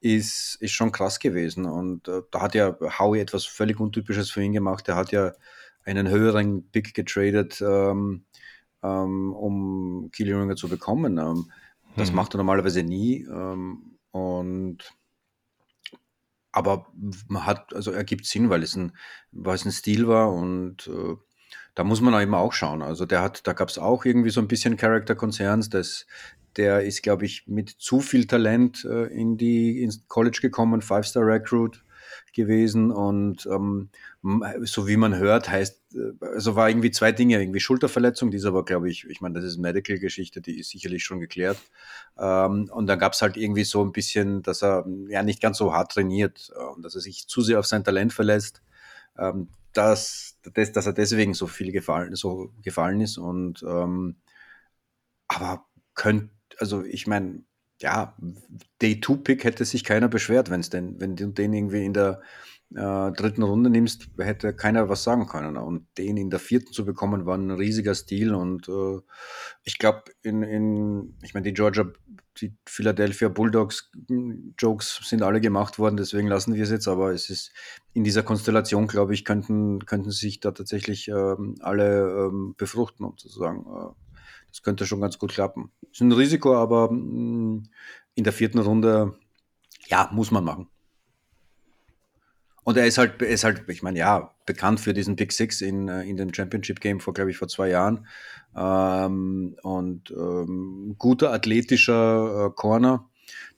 [0.00, 1.66] ist, ist schon krass gewesen.
[1.66, 4.88] Und äh, da hat ja Howie etwas völlig Untypisches für ihn gemacht.
[4.88, 5.32] Er hat ja
[5.84, 7.60] einen höheren Pick getradet.
[7.60, 8.24] Ähm,
[8.82, 11.18] ähm, um Killeringer zu bekommen.
[11.18, 11.50] Ähm,
[11.96, 12.16] das hm.
[12.16, 13.26] macht er normalerweise nie.
[13.30, 14.78] Ähm, und
[16.52, 16.86] aber
[17.28, 18.92] man hat, also ergibt Sinn, weil es ein,
[19.30, 21.14] weil es ein Stil war und äh,
[21.76, 22.82] da muss man eben auch schauen.
[22.82, 26.06] Also der hat, da gab es auch irgendwie so ein bisschen Character Concerns, dass
[26.56, 31.26] der ist, glaube ich, mit zu viel Talent äh, in die ins College gekommen, Five-Star
[31.26, 31.82] Recruit
[32.32, 33.90] gewesen und ähm,
[34.62, 38.44] so wie man hört, heißt, äh, also war irgendwie zwei Dinge, irgendwie Schulterverletzung, die ist
[38.44, 41.58] aber, glaube ich, ich meine, das ist Medical-Geschichte, die ist sicherlich schon geklärt.
[42.18, 45.58] Ähm, und dann gab es halt irgendwie so ein bisschen, dass er ja nicht ganz
[45.58, 48.62] so hart trainiert äh, und dass er sich zu sehr auf sein Talent verlässt,
[49.18, 54.16] ähm, dass, dass, dass er deswegen so viel gefallen, so gefallen ist und ähm,
[55.28, 57.42] aber könnt, also ich meine,
[57.80, 58.14] ja,
[58.82, 62.20] Day-2-Pick hätte sich keiner beschwert, wenn es denn, wenn du den irgendwie in der
[62.74, 65.56] äh, dritten Runde nimmst, hätte keiner was sagen können.
[65.56, 68.34] Und den in der vierten zu bekommen, war ein riesiger Stil.
[68.34, 69.00] Und äh,
[69.64, 71.90] ich glaube, in, in, ich meine, die Georgia,
[72.40, 76.86] die Philadelphia Bulldogs hm, Jokes sind alle gemacht worden, deswegen lassen wir es jetzt.
[76.86, 77.52] Aber es ist
[77.92, 83.16] in dieser Konstellation, glaube ich, könnten, könnten sich da tatsächlich ähm, alle ähm, befruchten, um
[83.16, 83.64] zu sagen.
[83.66, 83.99] Äh,
[84.50, 85.70] das könnte schon ganz gut klappen.
[85.90, 87.64] Ist ein Risiko, aber mm,
[88.14, 89.14] in der vierten Runde,
[89.88, 90.68] ja, muss man machen.
[92.62, 95.60] Und er ist halt, er ist halt, ich meine, ja, bekannt für diesen Big Six
[95.60, 98.06] in, äh, in dem Championship Game vor, glaube ich, vor zwei Jahren.
[98.54, 103.08] Ähm, und ähm, guter athletischer äh, Corner,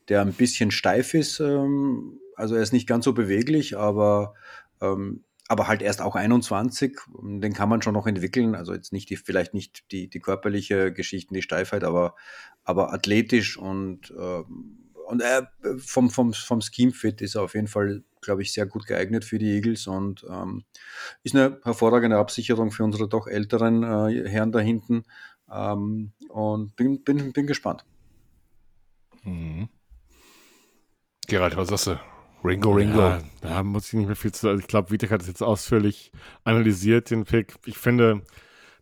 [0.09, 1.41] der ein bisschen steif ist.
[1.41, 4.35] Ähm, also er ist nicht ganz so beweglich, aber
[4.81, 6.99] ähm, aber halt erst auch 21.
[7.21, 8.55] Den kann man schon noch entwickeln.
[8.55, 12.15] Also jetzt nicht die, vielleicht nicht die, die körperliche Geschichte, die Steifheit, aber,
[12.65, 14.43] aber athletisch und, äh,
[15.07, 15.43] und äh,
[15.79, 19.39] vom, vom, vom Scheme-Fit ist er auf jeden Fall, glaube ich, sehr gut geeignet für
[19.39, 20.65] die Eagles und ähm,
[21.23, 25.05] ist eine hervorragende Absicherung für unsere doch älteren äh, Herren da hinten.
[25.53, 27.85] Ähm, und bin, bin, bin gespannt.
[29.25, 29.69] Mhm.
[31.27, 32.01] Gerald, was sagst du?
[32.45, 33.01] Ringo Ringo.
[33.01, 34.59] Ja, da muss ich nicht mehr viel zu sagen.
[34.59, 36.13] Ich glaube, Vitek hat es jetzt ausführlich
[36.45, 37.55] analysiert, den Pick.
[37.67, 38.23] Ich finde,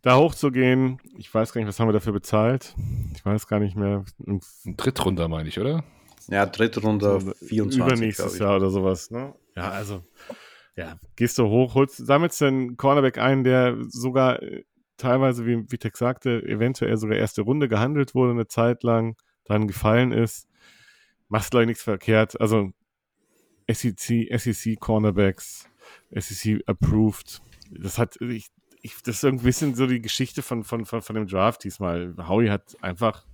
[0.03, 2.75] da hochzugehen, ich weiß gar nicht, was haben wir dafür bezahlt?
[3.15, 4.05] Ich weiß gar nicht mehr.
[4.27, 4.41] Ein
[4.77, 5.85] Drittrunder meine ich, oder?
[6.29, 7.79] Ja, Drittrunder so 24.
[7.79, 9.35] Übernächstes Jahr oder sowas, ne?
[9.57, 10.03] Ja, also,
[10.77, 14.65] ja, gehst du hoch, holst, sammelst den Cornerback ein, der sogar äh,
[14.97, 20.13] teilweise, wie Vitek sagte, eventuell sogar erste Runde gehandelt wurde, eine Zeit lang, dann gefallen
[20.13, 20.47] ist.
[21.29, 22.41] Machst, glaube ich, nichts verkehrt.
[22.41, 22.73] Also,
[23.73, 25.69] SEC, SEC Cornerbacks,
[26.15, 27.41] SEC approved.
[27.71, 28.51] Das hat, ich,
[28.83, 31.65] ich, das ist irgendwie ein bisschen so die Geschichte von, von, von, von dem Draft
[31.65, 32.15] diesmal.
[32.19, 33.27] Howie hat einfach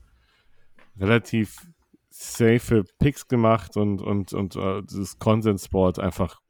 [0.99, 1.67] relativ
[2.11, 6.41] safe Picks gemacht und, und, und uh, dieses Konsensboard einfach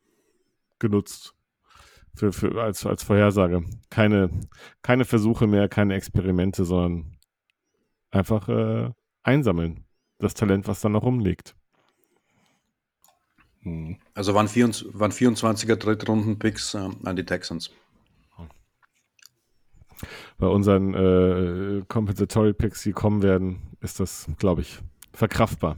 [0.79, 1.33] genutzt.
[2.15, 3.63] Für, für, als, als Vorhersage.
[3.91, 4.31] Keine,
[4.81, 7.19] keine Versuche mehr, keine Experimente, sondern
[8.11, 8.91] einfach äh,
[9.23, 9.85] einsammeln.
[10.19, 11.55] Das Talent, was dann noch rumliegt.
[13.67, 13.97] Hm.
[14.15, 17.71] Also waren, 24, waren 24er Drittrunden-Picks äh, an die Texans.
[20.39, 24.79] Bei unseren äh, Compensatory Picks, die kommen werden, ist das, glaube ich,
[25.13, 25.77] verkraftbar.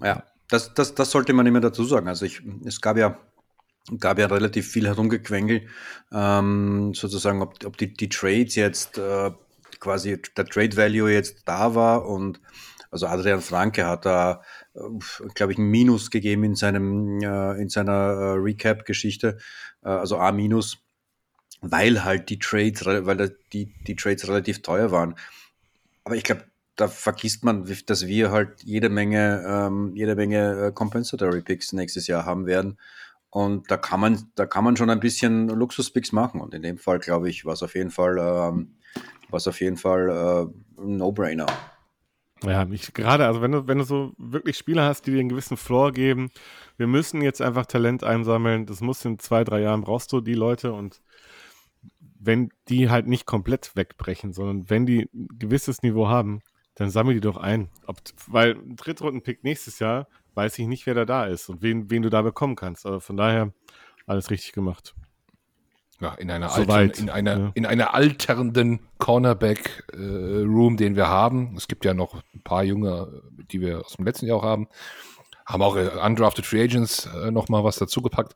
[0.00, 2.06] Ja, das, das, das sollte man immer dazu sagen.
[2.06, 3.18] Also ich, es gab ja,
[3.98, 5.66] gab ja relativ viel herumgequengel,
[6.12, 9.32] ähm, sozusagen, ob, ob die, die Trades jetzt äh,
[9.80, 12.40] quasi der Trade Value jetzt da war und
[12.94, 14.40] also Adrian Franke hat da,
[14.74, 14.80] äh,
[15.34, 19.38] glaube ich, ein Minus gegeben in seinem äh, in seiner äh, Recap-Geschichte,
[19.82, 20.78] also A minus,
[21.60, 25.16] weil halt die Trades, weil die die Trades relativ teuer waren.
[26.04, 26.44] Aber ich glaube,
[26.76, 32.24] da vergisst man, dass wir halt jede Menge ähm, jede Menge Compensatory Picks nächstes Jahr
[32.24, 32.78] haben werden.
[33.30, 36.40] Und da kann man, da kann man schon ein bisschen Luxuspicks machen.
[36.40, 38.76] Und in dem Fall, glaube ich, war es auf jeden Fall, ähm,
[39.30, 41.46] war auf jeden Fall äh, No-Brainer.
[42.46, 45.28] Ja, ich gerade, also wenn du, wenn du so wirklich Spieler hast, die dir einen
[45.28, 46.30] gewissen Floor geben,
[46.76, 50.34] wir müssen jetzt einfach Talent einsammeln, das muss in zwei, drei Jahren brauchst du die
[50.34, 51.00] Leute und
[52.18, 56.40] wenn die halt nicht komplett wegbrechen, sondern wenn die ein gewisses Niveau haben,
[56.74, 57.68] dann sammel die doch ein.
[57.86, 61.90] Ob, weil ein Drittrunden-Pick nächstes Jahr weiß ich nicht, wer da da ist und wen,
[61.90, 62.86] wen du da bekommen kannst.
[62.86, 63.52] Also von daher
[64.06, 64.94] alles richtig gemacht.
[66.00, 67.52] Ja, in einer, so altern, in einer, ja.
[67.54, 71.54] in einer alternden Cornerback-Room, äh, den wir haben.
[71.56, 74.68] Es gibt ja noch ein paar Junge, die wir aus dem letzten Jahr auch haben.
[75.46, 78.34] Haben auch äh, Undrafted Free Agents äh, noch mal was dazugepackt.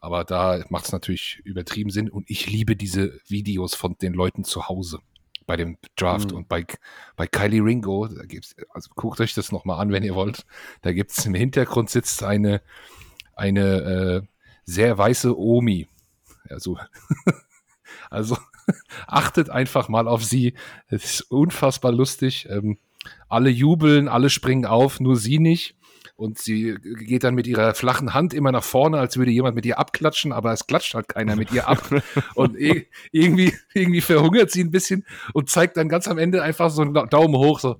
[0.00, 2.10] Aber da macht es natürlich übertrieben Sinn.
[2.10, 4.98] Und ich liebe diese Videos von den Leuten zu Hause
[5.46, 6.38] bei dem Draft mhm.
[6.38, 6.64] und bei,
[7.16, 8.08] bei Kylie Ringo.
[8.08, 10.46] Da gibt's, also guckt euch das noch mal an, wenn ihr wollt.
[10.82, 12.62] Da gibt es im Hintergrund sitzt eine,
[13.34, 14.22] eine äh,
[14.64, 15.88] sehr weiße Omi
[16.48, 16.78] also,
[18.10, 18.36] also
[19.06, 20.54] achtet einfach mal auf sie.
[20.88, 22.48] Es ist unfassbar lustig.
[22.50, 22.78] Ähm,
[23.28, 25.76] alle jubeln, alle springen auf, nur sie nicht.
[26.16, 29.66] Und sie geht dann mit ihrer flachen Hand immer nach vorne, als würde jemand mit
[29.66, 31.82] ihr abklatschen, aber es klatscht halt keiner mit ihr ab.
[32.36, 36.82] und irgendwie, irgendwie verhungert sie ein bisschen und zeigt dann ganz am Ende einfach so
[36.82, 37.76] einen Daumen hoch, so.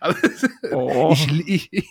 [0.00, 1.10] also, oh.
[1.12, 1.88] Ich, ich, ich,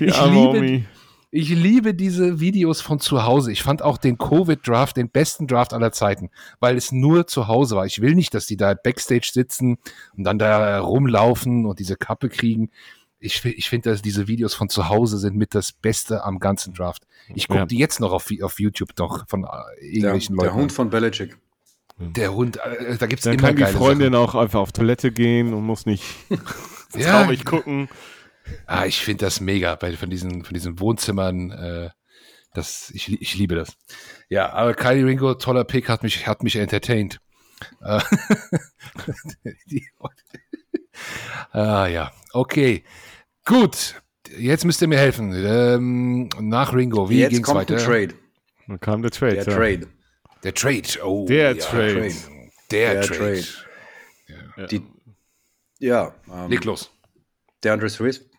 [0.00, 0.84] ich liebe,
[1.34, 3.52] ich liebe diese Videos von zu Hause.
[3.52, 7.74] Ich fand auch den Covid-Draft den besten Draft aller Zeiten, weil es nur zu Hause
[7.74, 7.86] war.
[7.86, 9.78] Ich will nicht, dass die da Backstage sitzen
[10.14, 12.70] und dann da rumlaufen und diese Kappe kriegen.
[13.18, 16.74] Ich, ich finde, dass diese Videos von zu Hause sind mit das Beste am ganzen
[16.74, 17.06] Draft.
[17.34, 17.66] Ich gucke ja.
[17.66, 20.54] die jetzt noch auf, auf YouTube doch von äh, irgendwelchen der, Leuten.
[20.54, 21.38] Der Hund von Belichick.
[21.96, 24.28] Der Hund, äh, da gibt es immer kann die Freundin Sachen.
[24.28, 26.04] auch einfach auf Toilette gehen und muss nicht
[26.94, 27.22] ja.
[27.22, 27.88] traurig gucken.
[28.66, 31.50] Ah, ich finde das mega bei, von, diesen, von diesen Wohnzimmern.
[31.50, 31.90] Äh,
[32.54, 33.76] das, ich, ich liebe das.
[34.28, 37.18] Ja, aber Kylie Ringo, toller Pick, hat mich, hat mich entertained.
[37.80, 38.00] Äh,
[41.52, 42.84] ah ja, okay.
[43.44, 44.02] Gut,
[44.36, 45.32] jetzt müsst ihr mir helfen.
[45.34, 47.76] Ähm, nach Ringo, wie jetzt ging's kommt weiter?
[47.76, 48.14] Der Trade.
[48.66, 49.34] Dann kam der Trade.
[49.36, 49.56] Der ja.
[49.56, 49.88] Trade.
[50.44, 51.26] Der Trade, oh.
[51.26, 52.14] Der ja, Trade.
[52.70, 53.18] Der, der Trade.
[53.18, 53.44] Trade.
[54.56, 54.66] Ja.
[54.66, 54.82] Die,
[55.78, 56.90] ja ähm, Leg los.
[57.62, 58.31] Der Andre Swift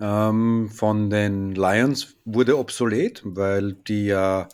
[0.00, 4.48] ähm, von den Lions wurde obsolet, weil die ja,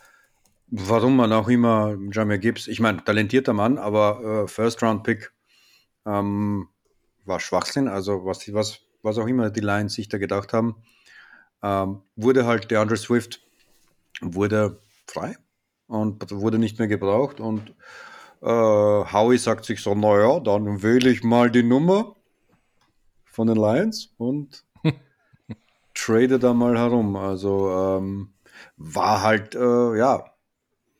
[0.68, 5.32] warum man auch immer Jamir Gibbs, ich meine, talentierter Mann, aber äh, First-Round-Pick
[6.04, 6.68] ähm,
[7.24, 10.76] war Schwachsinn, also was, was, was auch immer die Lions sich da gedacht haben,
[11.62, 13.40] ähm, wurde halt der Andre Swift
[14.20, 15.36] wurde frei
[15.86, 17.70] und wurde nicht mehr gebraucht und
[18.42, 22.16] äh, Howie sagt sich so, naja, dann wähle ich mal die Nummer
[23.24, 24.64] von den Lions und
[25.96, 27.16] trade da mal herum.
[27.16, 28.34] Also ähm,
[28.76, 30.24] war halt, äh, ja,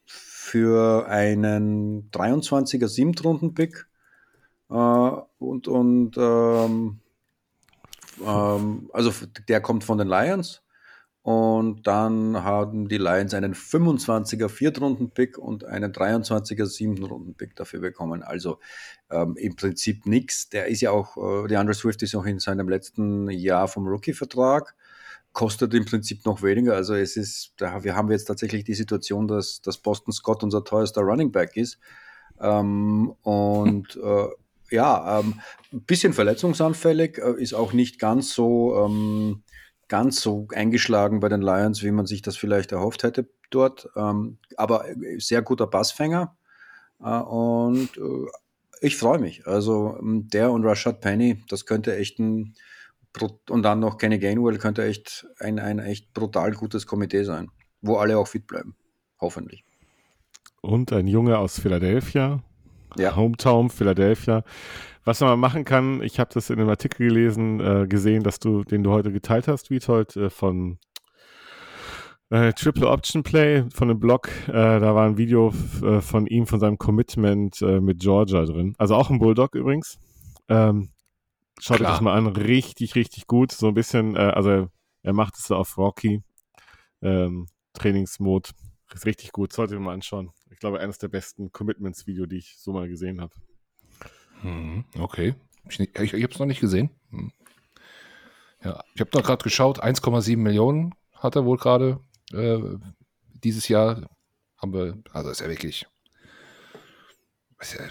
[0.06, 3.86] für einen 23er Siebtrunden-Pick
[4.70, 7.00] äh, und, und ähm,
[8.24, 9.12] ähm, also
[9.48, 10.62] der kommt von den Lions
[11.26, 18.22] und dann haben die Lions einen 25er Viertrunden-Pick und einen 23er Siebtrunden-Pick dafür bekommen.
[18.22, 18.60] Also
[19.10, 20.48] ähm, im Prinzip nichts.
[20.50, 23.88] Der ist ja auch, äh, der Andrew Swift ist auch in seinem letzten Jahr vom
[23.88, 24.76] Rookie-Vertrag
[25.36, 26.74] kostet im Prinzip noch weniger.
[26.74, 30.64] Also es ist, da, wir haben jetzt tatsächlich die Situation, dass, dass Boston Scott unser
[30.64, 31.78] teuerster Running Back ist.
[32.40, 34.28] Ähm, und äh,
[34.70, 35.34] ja, ähm,
[35.74, 39.42] ein bisschen verletzungsanfällig, äh, ist auch nicht ganz so, ähm,
[39.88, 43.90] ganz so eingeschlagen bei den Lions, wie man sich das vielleicht erhofft hätte dort.
[43.94, 44.86] Ähm, aber
[45.18, 46.34] sehr guter Passfänger.
[46.98, 48.30] Äh, und äh,
[48.80, 49.46] ich freue mich.
[49.46, 52.54] Also ähm, der und Rashad Penny, das könnte echt ein
[53.22, 57.50] und dann noch Kenny Gainwell könnte echt ein, ein echt brutal gutes Komitee sein,
[57.80, 58.76] wo alle auch fit bleiben.
[59.20, 59.64] Hoffentlich.
[60.60, 62.42] Und ein Junge aus Philadelphia.
[62.98, 63.14] Ja.
[63.14, 64.42] Hometown, Philadelphia.
[65.04, 68.64] Was man machen kann, ich habe das in einem Artikel gelesen, äh, gesehen, dass du,
[68.64, 70.78] den du heute geteilt hast, Witold, äh, von
[72.30, 74.28] äh, Triple Option Play von dem Blog.
[74.48, 75.52] Äh, da war ein Video
[75.82, 78.74] äh, von ihm, von seinem Commitment äh, mit Georgia drin.
[78.78, 79.98] Also auch ein Bulldog übrigens.
[80.48, 80.90] Ähm,
[81.60, 82.26] schaut euch das mal an.
[82.28, 83.52] Richtig, richtig gut.
[83.52, 84.68] So ein bisschen, äh, also
[85.02, 86.22] er macht es so auf Rocky.
[87.02, 88.52] Ähm, Trainingsmod.
[88.94, 89.52] Ist richtig gut.
[89.52, 90.30] Sollte ihr mal anschauen.
[90.50, 93.34] Ich glaube, eines der besten Commitments-Video, die ich so mal gesehen habe.
[94.40, 95.34] Hm, okay.
[95.68, 96.90] Ich, ich, ich habe es noch nicht gesehen.
[97.10, 97.32] Hm.
[98.62, 99.82] Ja, ich habe da gerade geschaut.
[99.82, 102.00] 1,7 Millionen hat er wohl gerade
[102.32, 102.58] äh,
[103.32, 104.08] dieses Jahr
[104.56, 105.86] haben wir, also ist ja wirklich.
[107.60, 107.88] Ist ja,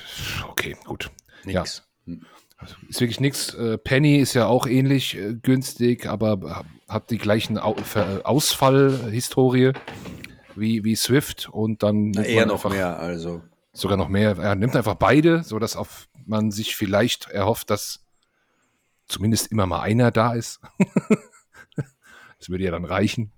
[0.48, 1.12] okay, gut.
[1.44, 1.84] Nix.
[2.06, 2.16] Ja.
[2.58, 3.54] Also ist wirklich nichts.
[3.54, 7.76] Äh, Penny ist ja auch ähnlich äh, günstig, aber hat die gleichen Au
[8.24, 9.74] Ausfallhistorie
[10.56, 12.12] wie, wie Swift und dann.
[12.12, 13.42] Na, eher noch mehr, also.
[13.74, 14.38] Sogar noch mehr.
[14.38, 18.06] Er nimmt einfach beide, sodass auf man sich vielleicht erhofft, dass
[19.08, 20.62] zumindest immer mal einer da ist.
[22.40, 23.34] das würde ja dann reichen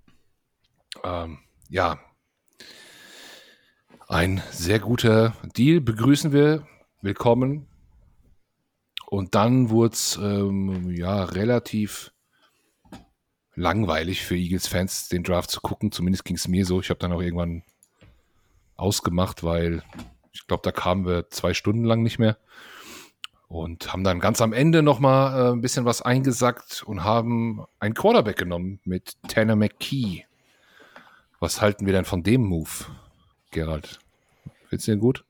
[1.04, 2.00] ähm, ja,
[4.08, 5.82] ein sehr guter Deal.
[5.82, 6.66] Begrüßen wir.
[7.02, 7.68] Willkommen.
[9.10, 12.12] Und dann wurde es ähm, ja relativ
[13.56, 15.94] langweilig für Eagles-Fans, den Draft zu gucken.
[15.94, 16.82] Zumindest ging es mir so.
[16.82, 17.64] Ich habe dann auch irgendwann
[18.76, 19.82] ausgemacht, weil
[20.34, 22.38] ich glaube, da kamen wir zwei Stunden lang nicht mehr.
[23.48, 27.94] Und haben dann ganz am Ende nochmal äh, ein bisschen was eingesackt und haben einen
[27.94, 30.26] Quarterback genommen mit Tanner McKee.
[31.40, 32.88] Was halten wir denn von dem Move,
[33.52, 34.00] Gerald?
[34.68, 35.24] Findest du den gut?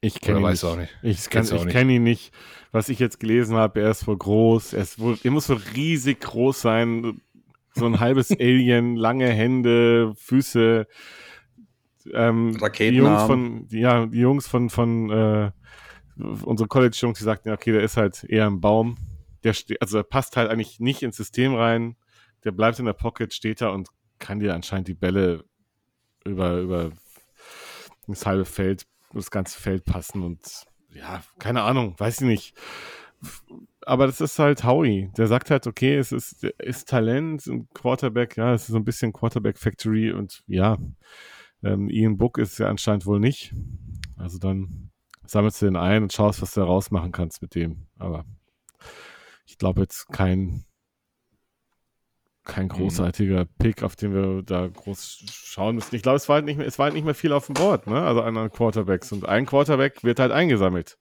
[0.00, 0.64] Ich kenne ihn nicht.
[0.64, 0.94] Auch nicht.
[1.02, 2.32] Ich, ich kenne ihn nicht.
[2.72, 4.74] Was ich jetzt gelesen habe, er ist wohl groß.
[4.74, 7.20] Er, ist wohl, er muss wohl riesig groß sein.
[7.74, 10.86] So ein halbes Alien, lange Hände, Füße.
[12.12, 12.92] Ähm, Raketen.
[12.92, 15.50] Die Jungs von, ja, die Jungs von, von äh,
[16.16, 18.96] unsere College-Jungs, die sagten, okay, der ist halt eher ein Baum.
[19.44, 21.96] Der also er passt halt eigentlich nicht ins System rein.
[22.44, 25.44] Der bleibt in der Pocket, steht da und kann dir anscheinend die Bälle
[26.24, 26.92] über, über
[28.06, 28.86] das halbe Feld,
[29.18, 32.54] das ganze Feld passen und ja, keine Ahnung, weiß ich nicht.
[33.82, 35.10] Aber das ist halt Howie.
[35.16, 38.84] Der sagt halt, okay, es ist, ist Talent, ein Quarterback, ja, es ist so ein
[38.84, 40.76] bisschen Quarterback Factory und ja,
[41.62, 43.54] ähm, Ian Book ist ja anscheinend wohl nicht.
[44.16, 44.90] Also dann
[45.24, 47.86] sammelst du den ein und schaust, was du rausmachen kannst mit dem.
[47.98, 48.24] Aber
[49.46, 50.64] ich glaube jetzt kein
[52.46, 52.70] kein mhm.
[52.70, 53.48] großartiger mhm.
[53.58, 55.94] Pick, auf den wir da groß schauen müssen.
[55.94, 57.54] Ich glaube, es war halt nicht mehr, es war halt nicht mehr viel auf dem
[57.54, 58.00] Board, ne?
[58.00, 59.12] Also an Quarterbacks.
[59.12, 60.98] Und ein Quarterback wird halt eingesammelt.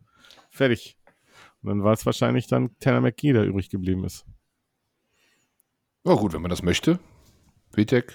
[0.49, 0.97] Fertig.
[1.61, 4.25] Und dann war es wahrscheinlich dann Tanner McGee, der übrig geblieben ist.
[6.05, 6.99] Ja, gut, wenn man das möchte.
[7.73, 8.13] Vitek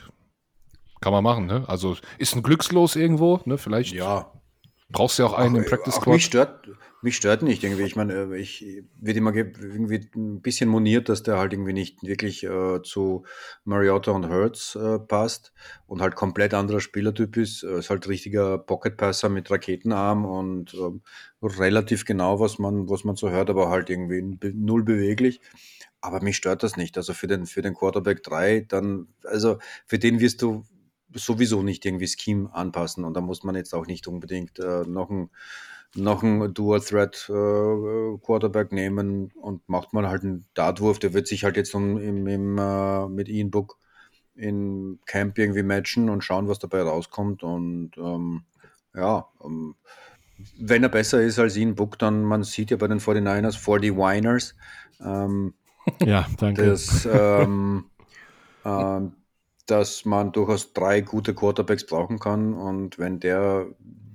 [1.00, 1.64] kann man machen, ne?
[1.66, 3.58] Also ist ein Glückslos irgendwo, ne?
[3.58, 3.94] Vielleicht.
[3.94, 4.32] Ja,
[4.92, 6.14] Brauchst du ja auch einen im Practice Squad?
[6.14, 6.68] Mich stört,
[7.02, 7.84] mich stört nicht irgendwie.
[7.84, 12.02] Ich meine, äh, ich wird immer irgendwie ein bisschen moniert, dass der halt irgendwie nicht
[12.02, 13.24] wirklich äh, zu
[13.64, 15.52] Mariota und Hertz äh, passt
[15.86, 17.62] und halt komplett anderer Spielertyp ist.
[17.62, 21.02] Ist halt richtiger Pocket-Passer mit Raketenarm und ähm,
[21.42, 25.40] relativ genau, was man, was man so hört, aber halt irgendwie null beweglich.
[26.00, 26.96] Aber mich stört das nicht.
[26.96, 30.64] Also für den, für den Quarterback 3, dann, also für den wirst du
[31.14, 35.10] sowieso nicht irgendwie Scheme anpassen und da muss man jetzt auch nicht unbedingt äh, noch
[35.10, 35.30] ein
[35.96, 41.26] noch ein Dual Threat äh, Quarterback nehmen und macht man halt einen Dartwurf, der wird
[41.26, 43.76] sich halt jetzt im, im, im äh, mit Ian Book
[44.36, 48.44] in Camp irgendwie matchen und schauen, was dabei rauskommt und ähm,
[48.94, 49.74] ja, ähm,
[50.58, 53.96] wenn er besser ist als Ian Book, dann man sieht ja bei den 49ers 40
[53.96, 54.54] Winers
[55.00, 55.54] ähm,
[56.04, 56.66] ja, danke.
[56.66, 57.86] Das, ähm,
[58.64, 59.12] ähm,
[59.70, 62.54] dass man durchaus drei gute Quarterbacks brauchen kann.
[62.54, 63.66] Und wenn der,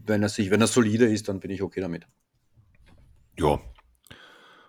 [0.05, 2.07] wenn er sich, wenn er solider ist, dann bin ich okay damit.
[3.37, 3.59] Ja.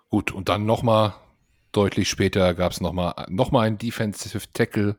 [0.09, 1.15] Gut, und dann nochmal
[1.73, 4.97] deutlich später gab es nochmal noch mal einen Defensive Tackle.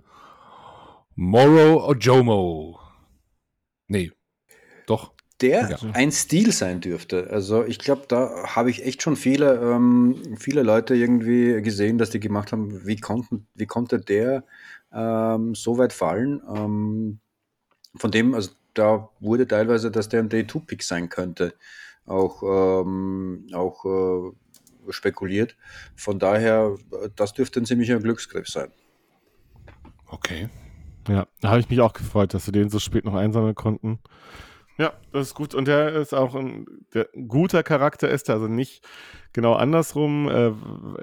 [1.15, 2.79] Morrow Ojomo.
[3.87, 4.11] Nee,
[4.85, 5.13] doch.
[5.41, 5.77] Der ja.
[5.93, 7.29] ein Stil sein dürfte.
[7.29, 12.09] Also ich glaube, da habe ich echt schon viele, ähm, viele Leute irgendwie gesehen, dass
[12.09, 14.43] die gemacht haben, wie, konnten, wie konnte der
[14.97, 16.41] ähm, so weit fallen.
[16.53, 17.19] Ähm,
[17.95, 21.53] von dem, also da wurde teilweise, dass der ein Day-2-Pick sein könnte,
[22.05, 25.55] auch, ähm, auch äh, spekuliert.
[25.95, 26.75] Von daher,
[27.15, 28.71] das dürfte ein ziemlicher Glücksgriff sein.
[30.07, 30.49] Okay.
[31.07, 33.99] Ja, da habe ich mich auch gefreut, dass wir den so spät noch einsammeln konnten.
[34.77, 35.55] Ja, das ist gut.
[35.55, 38.85] Und der ist auch ein, der, ein guter Charakter ist, also nicht
[39.33, 40.29] genau andersrum.
[40.29, 40.51] Äh,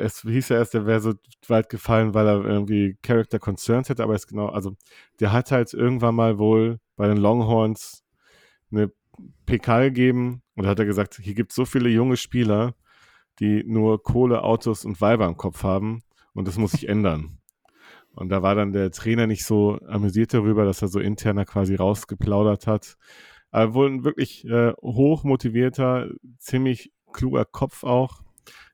[0.01, 1.15] es hieß ja erst, der wäre so
[1.49, 4.77] weit gefallen, weil er irgendwie Character Concerns hätte, aber ist genau, also
[5.19, 8.05] der hat halt irgendwann mal wohl bei den Longhorns
[8.71, 8.93] eine
[9.47, 12.75] PK gegeben und hat er gesagt, hier gibt es so viele junge Spieler,
[13.41, 16.03] die nur Kohle, Autos und Weiber im Kopf haben
[16.33, 17.39] und das muss sich ändern.
[18.15, 21.75] Und da war dann der Trainer nicht so amüsiert darüber, dass er so interner quasi
[21.75, 22.97] rausgeplaudert hat.
[23.55, 28.25] Aber wohl ein wirklich äh, hoch motivierter, ziemlich kluger Kopf auch.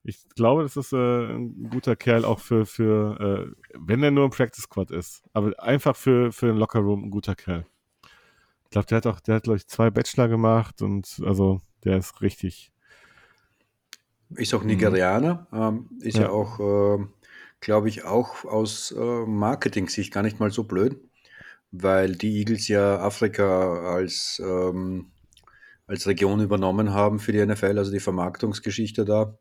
[0.05, 4.25] Ich glaube, das ist äh, ein guter Kerl auch für, für äh, wenn er nur
[4.25, 5.23] im Practice Squad ist.
[5.35, 7.67] Aber einfach für, für den Locker Room ein guter Kerl.
[8.65, 11.99] Ich glaube, der hat auch, der hat, glaube ich, zwei Bachelor gemacht und also der
[11.99, 12.73] ist richtig.
[14.31, 17.05] Ist auch Nigerianer, ähm, ist ja, ja auch, äh,
[17.61, 20.99] glaube ich, auch aus äh, Marketing-Sicht gar nicht mal so blöd,
[21.73, 25.13] weil die Eagles ja Afrika als, ähm,
[25.87, 29.39] als Region übernommen haben für die NFL, also die Vermarktungsgeschichte da.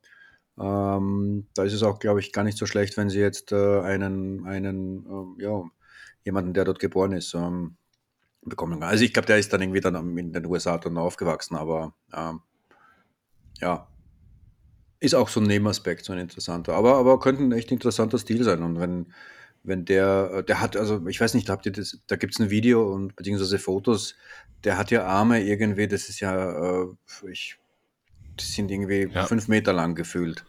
[0.60, 3.82] Ähm, da ist es auch, glaube ich, gar nicht so schlecht, wenn sie jetzt äh,
[3.82, 5.06] einen, einen
[5.40, 5.64] äh, ja,
[6.24, 7.78] jemanden, der dort geboren ist, ähm,
[8.42, 8.90] bekommen kann.
[8.90, 12.42] Also ich glaube, der ist dann irgendwie dann in den USA dann aufgewachsen, aber ähm,
[13.62, 13.88] ja,
[15.00, 16.74] ist auch so ein Nebenaspekt, so ein interessanter.
[16.74, 18.64] Aber, aber könnte ein echt interessanter Stil sein.
[18.64, 19.14] Und wenn,
[19.64, 22.50] wenn der, der hat, also ich weiß nicht, habt ihr das, da gibt es ein
[22.50, 24.16] Video und beziehungsweise Fotos,
[24.64, 26.88] der hat ja Arme irgendwie, das ist ja, äh,
[27.32, 27.58] ich,
[28.38, 29.26] das sind irgendwie ja.
[29.26, 30.46] fünf Meter lang gefühlt.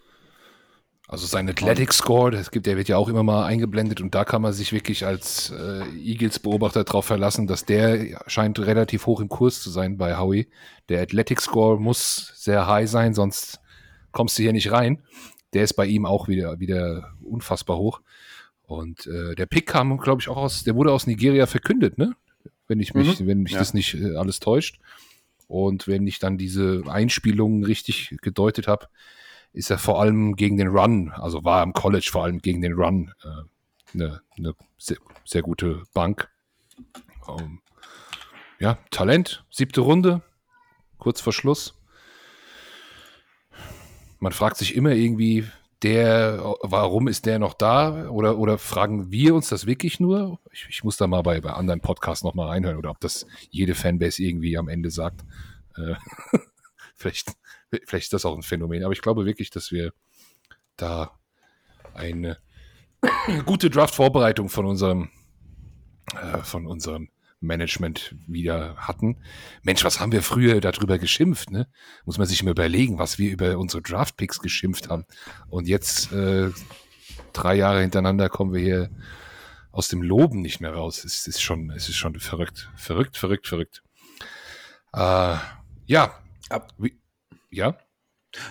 [1.11, 4.23] Also sein Athletic Score, das gibt, der wird ja auch immer mal eingeblendet und da
[4.23, 9.27] kann man sich wirklich als äh, Eagles-Beobachter darauf verlassen, dass der scheint relativ hoch im
[9.27, 10.47] Kurs zu sein bei Howie.
[10.87, 13.59] Der Athletic Score muss sehr high sein, sonst
[14.13, 15.03] kommst du hier nicht rein.
[15.51, 17.99] Der ist bei ihm auch wieder, wieder unfassbar hoch.
[18.71, 22.15] Und äh, der Pick kam, glaube ich, auch aus, der wurde aus Nigeria verkündet, ne?
[22.69, 23.27] Wenn ich mich, mhm.
[23.27, 23.59] wenn mich ja.
[23.59, 24.79] das nicht äh, alles täuscht.
[25.49, 28.87] Und wenn ich dann diese Einspielungen richtig gedeutet habe,
[29.51, 32.61] ist er vor allem gegen den Run, also war er im College vor allem gegen
[32.61, 34.95] den Run äh, eine, eine sehr,
[35.25, 36.29] sehr, gute Bank.
[37.27, 37.61] Um, ähm,
[38.59, 40.21] ja, Talent, siebte Runde,
[40.97, 41.77] kurz vor Schluss.
[44.19, 45.45] Man fragt sich immer irgendwie,
[45.83, 48.09] der, warum ist der noch da?
[48.09, 50.39] Oder, oder fragen wir uns das wirklich nur?
[50.51, 53.75] Ich, ich muss da mal bei, bei anderen Podcasts nochmal reinhören oder ob das jede
[53.75, 55.21] Fanbase irgendwie am Ende sagt.
[55.75, 55.95] Äh,
[56.95, 57.35] vielleicht
[57.71, 59.93] Vielleicht ist das auch ein Phänomen, aber ich glaube wirklich, dass wir
[60.75, 61.17] da
[61.93, 62.37] eine
[63.45, 65.09] gute Draft-Vorbereitung von unserem,
[66.13, 67.09] äh, von unserem
[67.41, 69.17] Management wieder hatten.
[69.63, 71.67] Mensch, was haben wir früher darüber geschimpft, ne?
[72.05, 75.05] Muss man sich mal überlegen, was wir über unsere Draft-Picks geschimpft haben.
[75.49, 76.51] Und jetzt, äh,
[77.33, 78.89] drei Jahre hintereinander, kommen wir hier
[79.71, 81.03] aus dem Loben nicht mehr raus.
[81.03, 82.69] Es ist schon, es ist schon verrückt.
[82.75, 83.83] Verrückt, verrückt, verrückt.
[84.93, 85.35] Äh,
[85.85, 86.19] ja.
[86.49, 86.99] Ab, wie,
[87.49, 87.77] ja?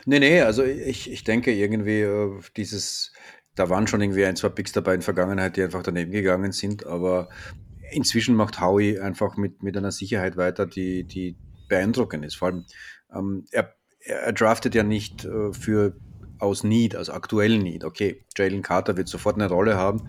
[0.04, 3.12] Nee, nee, also ich, ich denke irgendwie, äh, dieses,
[3.54, 6.52] da waren schon irgendwie ein, zwei Picks dabei in der Vergangenheit, die einfach daneben gegangen
[6.52, 7.28] sind, aber
[7.90, 11.36] inzwischen macht Howie einfach mit, mit einer Sicherheit weiter, die, die
[11.68, 12.36] beeindruckend ist.
[12.36, 12.64] Vor allem,
[13.14, 15.96] ähm, er, er draftet ja nicht äh, für
[16.38, 17.84] aus Need, also aktuell Need.
[17.84, 20.08] Okay, Jalen Carter wird sofort eine Rolle haben,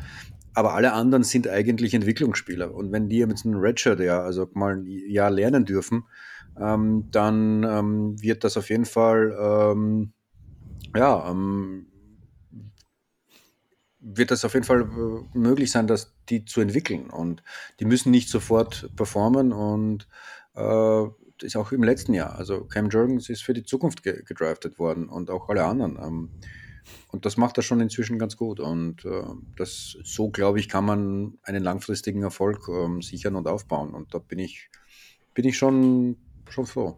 [0.54, 2.74] aber alle anderen sind eigentlich Entwicklungsspieler.
[2.74, 6.04] Und wenn die mit einem Redshirt ja, also mal ein Jahr lernen dürfen,
[6.60, 10.14] ähm, dann ähm, wird das auf jeden Fall, ähm,
[10.96, 11.88] ja, ähm,
[14.02, 17.10] wird das auf jeden Fall äh, möglich sein, dass die zu entwickeln.
[17.10, 17.44] Und
[17.80, 20.08] die müssen nicht sofort performen und
[20.56, 21.04] äh,
[21.42, 22.36] ist auch im letzten Jahr.
[22.36, 25.98] Also Cam Jurgens ist für die Zukunft ge gedraftet worden und auch alle anderen.
[26.02, 26.30] Ähm,
[27.12, 28.60] und das macht er schon inzwischen ganz gut.
[28.60, 29.24] Und äh,
[29.56, 33.94] das, so, glaube ich, kann man einen langfristigen Erfolg ähm, sichern und aufbauen.
[33.94, 34.70] Und da bin ich,
[35.34, 36.18] bin ich schon
[36.52, 36.98] schon froh.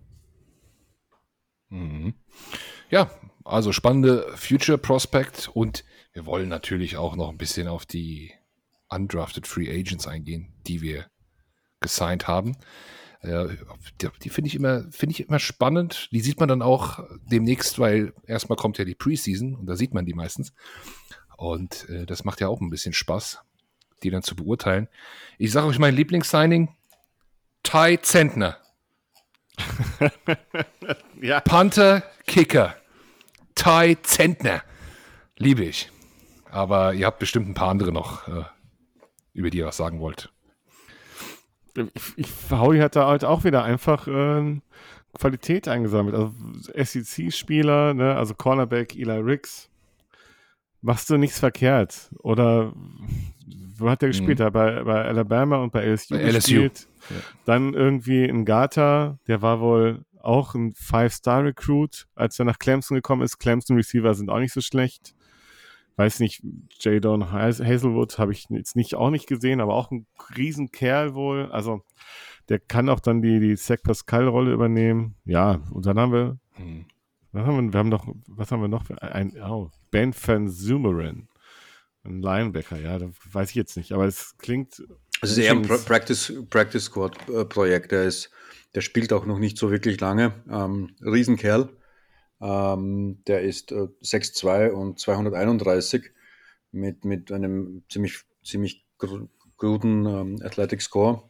[1.69, 2.13] Mhm.
[2.89, 3.11] Ja,
[3.43, 5.83] also spannende Future Prospect und
[6.13, 8.33] wir wollen natürlich auch noch ein bisschen auf die
[8.89, 11.07] undrafted Free Agents eingehen, die wir
[11.79, 12.55] gesigned haben.
[13.21, 13.47] Äh,
[13.99, 16.09] die, die finde ich immer, finde ich immer spannend.
[16.11, 19.93] Die sieht man dann auch demnächst, weil erstmal kommt ja die Preseason und da sieht
[19.93, 20.53] man die meistens.
[21.37, 23.39] Und äh, das macht ja auch ein bisschen Spaß,
[24.03, 24.87] die dann zu beurteilen.
[25.39, 26.75] Ich sage euch mein Lieblingssigning:
[27.63, 28.57] Ty Zentner.
[31.21, 31.39] ja.
[31.41, 32.75] Panther, Kicker.
[33.55, 34.63] Ty Zentner.
[35.37, 35.92] Liebe ich.
[36.53, 38.43] Aber ihr habt bestimmt ein paar andere noch, äh,
[39.33, 40.31] über die ihr was sagen wollt.
[41.75, 44.61] Ich, ich Howie hat da halt auch wieder einfach äh,
[45.17, 46.15] Qualität eingesammelt.
[46.15, 46.31] Also
[46.75, 48.15] SEC-Spieler, ne?
[48.15, 49.71] also Cornerback Eli Ricks.
[50.81, 52.11] Machst du nichts verkehrt.
[52.19, 52.73] Oder
[53.75, 54.37] wo hat der gespielt?
[54.37, 54.51] Mhm.
[54.51, 56.61] Bei, bei Alabama und bei LSU, bei LSU.
[56.61, 56.69] Ja.
[57.45, 63.23] Dann irgendwie ein Gata, der war wohl auch ein Five-Star-Recruit, als er nach Clemson gekommen
[63.23, 63.39] ist.
[63.39, 65.15] Clemson-Receiver sind auch nicht so schlecht.
[65.95, 66.43] Weiß nicht,
[66.79, 71.51] Jadon Hazelwood habe ich jetzt nicht auch nicht gesehen, aber auch ein Riesenkerl wohl.
[71.51, 71.83] Also
[72.49, 75.15] der kann auch dann die, die Zach Pascal-Rolle übernehmen.
[75.25, 76.85] Ja, und dann haben wir, hm.
[77.31, 78.89] was haben wir, wir haben noch, was haben wir noch?
[78.89, 81.29] Ein, oh, Ben Van Zumeren.
[82.03, 84.83] Ein Linebacker, ja, da weiß ich jetzt nicht, aber es klingt.
[85.21, 87.93] Es ist eher ein Practice, Practice Squad äh, Projekt.
[87.93, 88.29] Der ist,
[88.75, 90.33] der spielt auch noch nicht so wirklich lange.
[90.49, 91.69] Ähm, Riesenkerl.
[92.43, 96.11] Ähm, der ist äh, 6'2 und 231
[96.71, 98.85] mit, mit einem ziemlich, ziemlich
[99.57, 101.23] guten ähm, Athletic Score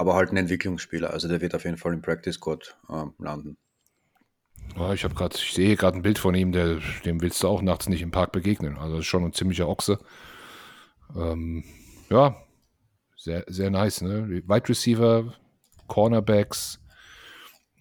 [0.00, 1.12] aber halt ein Entwicklungsspieler.
[1.12, 3.58] Also der wird auf jeden Fall im Practice Squad äh, landen.
[4.74, 7.48] Ja, ich habe gerade, ich sehe gerade ein Bild von ihm, der, dem willst du
[7.48, 8.78] auch nachts nicht im Park begegnen.
[8.78, 9.98] Also das ist schon ein ziemlicher Ochse.
[11.14, 11.64] Ähm,
[12.08, 12.34] ja,
[13.14, 14.42] sehr, sehr nice, ne?
[14.46, 15.34] Wide Receiver,
[15.86, 16.80] Cornerbacks.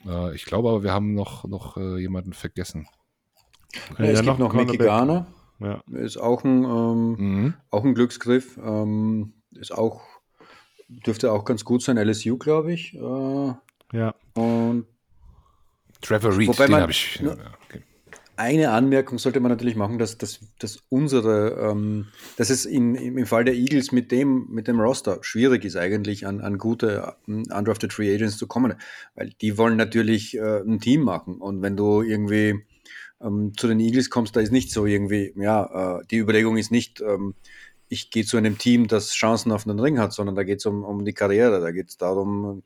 [0.05, 2.87] Äh, ich glaube aber, wir haben noch, noch äh, jemanden vergessen.
[3.97, 5.27] Ja, es gibt noch Mickey Garner.
[5.59, 5.81] Ja.
[5.91, 7.53] Ist auch ein, ähm, mhm.
[7.69, 8.57] auch ein Glücksgriff.
[8.57, 10.01] Ähm, ist auch
[10.89, 11.97] dürfte auch ganz gut sein.
[11.97, 12.93] LSU, glaube ich.
[12.95, 13.53] Äh,
[13.93, 14.15] ja.
[14.33, 14.87] Und
[16.01, 17.15] Trevor Reed, den habe ich.
[17.17, 17.35] Ja,
[17.65, 17.83] okay.
[18.39, 23.25] Eine Anmerkung sollte man natürlich machen, dass, dass, dass unsere, ähm, dass es in, im
[23.25, 27.43] Fall der Eagles mit dem, mit dem Roster schwierig ist, eigentlich an, an gute um,
[27.53, 28.75] undrafted Free Agents zu kommen.
[29.15, 31.41] Weil die wollen natürlich äh, ein Team machen.
[31.41, 32.63] Und wenn du irgendwie
[33.21, 36.71] ähm, zu den Eagles kommst, da ist nicht so irgendwie, ja, äh, die Überlegung ist
[36.71, 37.35] nicht, ähm,
[37.89, 40.65] ich gehe zu einem Team, das Chancen auf einen Ring hat, sondern da geht es
[40.65, 42.63] um, um die Karriere, da geht es darum,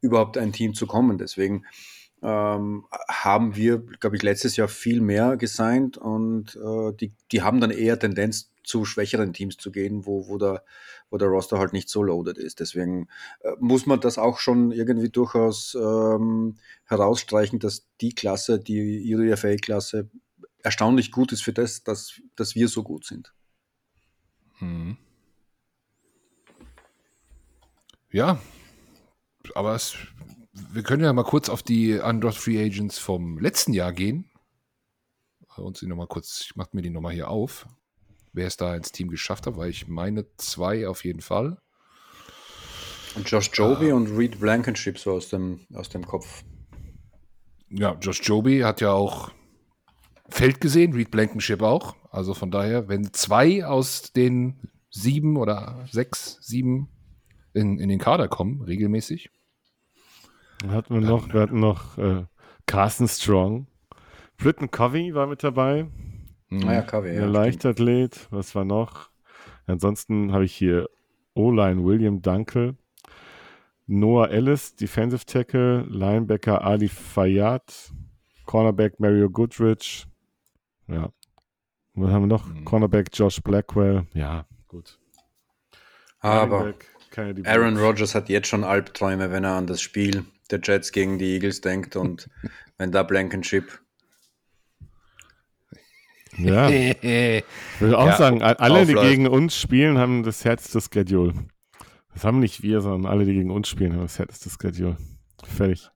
[0.00, 1.18] überhaupt ein Team zu kommen.
[1.18, 1.64] Deswegen
[2.22, 7.60] ähm, haben wir, glaube ich, letztes Jahr viel mehr gesigned und äh, die, die haben
[7.60, 10.64] dann eher Tendenz zu schwächeren Teams zu gehen, wo, wo, der,
[11.10, 12.60] wo der Roster halt nicht so loaded ist.
[12.60, 13.08] Deswegen
[13.40, 20.10] äh, muss man das auch schon irgendwie durchaus ähm, herausstreichen, dass die Klasse, die UDFA-Klasse,
[20.62, 23.32] erstaunlich gut ist für das, dass, dass wir so gut sind.
[24.58, 24.96] Mhm.
[28.10, 28.40] Ja,
[29.54, 29.96] aber es,
[30.72, 34.30] wir können ja mal kurz auf die Undraft Free Agents vom letzten Jahr gehen.
[35.56, 37.66] Und sie noch mal kurz, ich mache mir die nochmal hier auf,
[38.32, 41.58] wer es da ins Team geschafft hat, weil ich meine zwei auf jeden Fall.
[43.14, 46.44] Und Josh Joby uh, und Reed Blankenship so aus dem, aus dem Kopf.
[47.70, 49.30] Ja, Josh Joby hat ja auch
[50.28, 51.96] Feld gesehen, Reed Blankenship auch.
[52.10, 56.88] Also von daher, wenn zwei aus den sieben oder sechs, sieben
[57.54, 59.30] in, in den Kader kommen, regelmäßig.
[60.68, 62.24] Hatten wir noch, wir hatten noch äh,
[62.66, 63.66] Carsten Strong.
[64.38, 65.86] Britton Covey war mit dabei.
[66.48, 66.68] Mhm.
[66.68, 67.26] Ah ja, Covey, ja.
[67.26, 68.28] Leichtathlet.
[68.30, 69.10] Was war noch?
[69.66, 70.88] Ansonsten habe ich hier
[71.34, 72.76] O-Line William Dunkel.
[73.86, 77.92] Noah Ellis, Defensive Tackle, Linebacker Ali Fayyad,
[78.44, 80.06] Cornerback Mario Goodrich,
[80.88, 81.10] ja.
[81.94, 82.46] Und was haben wir noch?
[82.46, 82.64] Mhm.
[82.64, 84.06] Cornerback Josh Blackwell.
[84.12, 84.98] Ja, gut.
[86.18, 86.74] Aber
[87.44, 91.34] Aaron Rodgers hat jetzt schon Albträume, wenn er an das Spiel der Jets gegen die
[91.34, 92.28] Eagles denkt und
[92.78, 93.80] wenn da Blankenship.
[96.38, 96.68] Ja.
[96.70, 97.44] ich
[97.78, 101.34] würde auch ja, sagen, alle, die gegen uns spielen, haben das härteste Schedule.
[102.12, 104.96] Das haben nicht wir, sondern alle, die gegen uns spielen, haben das härteste Schedule.
[105.54, 105.88] Fertig.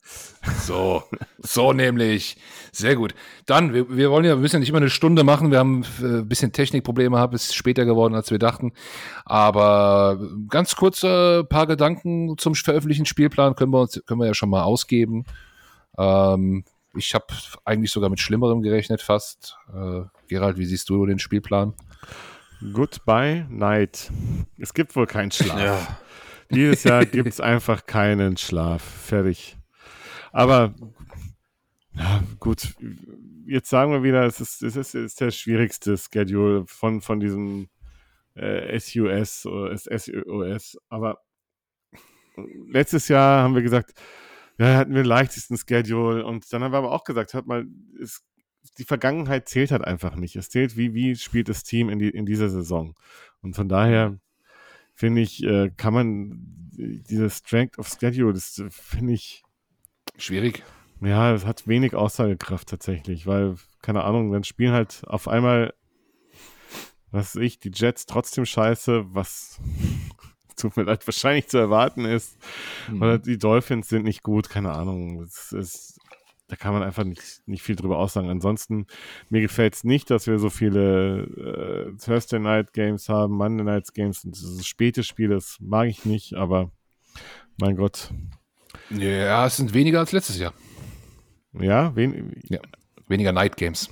[0.63, 1.03] So,
[1.39, 2.37] so nämlich.
[2.73, 3.15] Sehr gut.
[3.47, 5.51] Dann, wir, wir wollen ja, wir müssen ja nicht immer eine Stunde machen.
[5.51, 8.73] Wir haben äh, ein bisschen Technikprobleme gehabt, ist später geworden, als wir dachten.
[9.25, 14.27] Aber ganz kurz ein äh, paar Gedanken zum veröffentlichten Spielplan können wir, uns, können wir
[14.27, 15.25] ja schon mal ausgeben.
[15.99, 17.27] Ähm, ich habe
[17.65, 19.57] eigentlich sogar mit Schlimmerem gerechnet, fast.
[19.75, 21.75] Äh, Gerald, wie siehst du den Spielplan?
[22.73, 24.11] Goodbye Night.
[24.59, 25.59] Es gibt wohl keinen Schlaf.
[25.61, 25.99] Ja.
[26.51, 28.83] Dieses Jahr gibt es einfach keinen Schlaf.
[28.83, 29.57] Fertig.
[30.33, 30.75] Aber
[31.95, 32.75] ja, gut,
[33.47, 37.21] jetzt sagen wir wieder, es ist, es ist, es ist der schwierigste Schedule von, von
[37.21, 37.69] diesem
[38.35, 40.79] äh, SUS oder SUS.
[40.89, 41.19] Aber
[42.69, 43.93] letztes Jahr haben wir gesagt,
[44.59, 47.67] ja, hatten wir den leichtesten Schedule und dann haben wir aber auch gesagt, hört mal,
[48.01, 48.23] es,
[48.79, 50.37] die Vergangenheit zählt halt einfach nicht.
[50.37, 52.95] Es zählt, wie, wie spielt das Team in, die, in dieser Saison.
[53.41, 54.19] Und von daher
[55.01, 56.43] finde ich, äh, kann man
[56.77, 59.43] diese Strength of Schedule, das finde ich
[60.19, 60.63] schwierig.
[61.01, 65.73] Ja, es hat wenig Aussagekraft tatsächlich, weil, keine Ahnung, dann spielen halt auf einmal,
[67.11, 69.59] was weiß ich, die Jets trotzdem scheiße, was
[70.57, 72.37] tut mir leid, wahrscheinlich zu erwarten ist.
[72.91, 73.01] Mhm.
[73.01, 75.23] Oder die Dolphins sind nicht gut, keine Ahnung.
[75.23, 75.99] Es ist,
[76.51, 78.29] da kann man einfach nicht, nicht viel drüber aussagen.
[78.29, 78.87] Ansonsten,
[79.29, 83.95] mir gefällt es nicht, dass wir so viele äh, Thursday Night Games haben, Monday Night
[83.95, 86.73] Games und das späte Spiel, das mag ich nicht, aber
[87.61, 88.11] Mein Gott.
[88.91, 90.53] Ja, es sind weniger als letztes Jahr.
[91.53, 92.61] Ja, wen Ja,
[93.07, 93.91] weniger Night Games.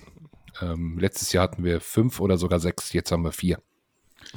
[0.61, 3.61] Ähm, letztes Jahr hatten wir fünf oder sogar sechs, jetzt haben wir vier.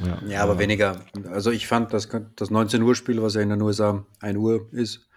[0.04, 0.22] ja.
[0.28, 1.06] Ja, aber weniger.
[1.32, 4.68] Also ich fand das, das 19 Uhr Spiel, was ja in den USA 1 Uhr
[4.74, 5.08] ist,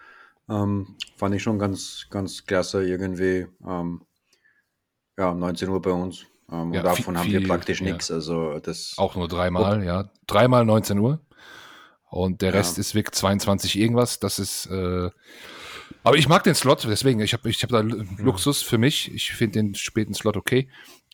[0.48, 3.46] ähm, fand ich schon ganz, ganz klasse irgendwie.
[3.66, 4.02] Ähm,
[5.16, 6.26] ja, 19 Uhr bei uns.
[6.50, 7.86] Ähm, Ja, und davon viel- haben wir praktisch ja.
[7.92, 8.10] nichts.
[8.10, 10.10] Also das Auch nur dreimal, ja.
[10.26, 11.20] Dreimal 19 Uhr.
[12.10, 12.58] Und der Ja.
[12.58, 14.20] Rest ist weg 22 irgendwas.
[14.20, 14.66] Das ist.
[14.66, 15.10] Äh,
[16.02, 19.12] aber ich mag den Slot, deswegen, ich habe ich hab da Lu- Luxus für mich.
[19.14, 20.68] Ich finde den späten Slot okay.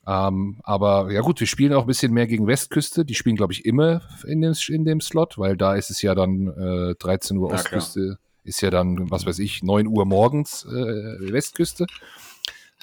[0.06, 3.04] Ähm, aber ja gut, wir spielen auch ein bisschen mehr gegen Westküste.
[3.04, 6.14] Die spielen, glaube ich, immer in dem, in dem Slot, weil da ist es ja
[6.14, 10.64] dann äh, 13 Uhr Ja, Ostküste, ist ja dann, was weiß ich, 9 Uhr morgens
[10.64, 11.86] äh, Westküste.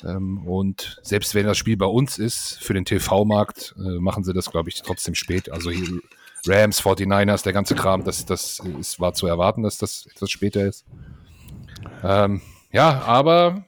[0.04, 4.34] Ähm, und selbst wenn das Spiel bei uns ist, für den TV-Markt, äh, machen sie
[4.34, 5.52] das, glaube ich, trotzdem spät.
[5.52, 6.00] Also hier
[6.46, 10.66] Rams, 49ers, der ganze Kram, das, das ist, war zu erwarten, dass das etwas später
[10.66, 10.86] ist.
[12.04, 12.42] Ähm,
[12.72, 13.66] ja, aber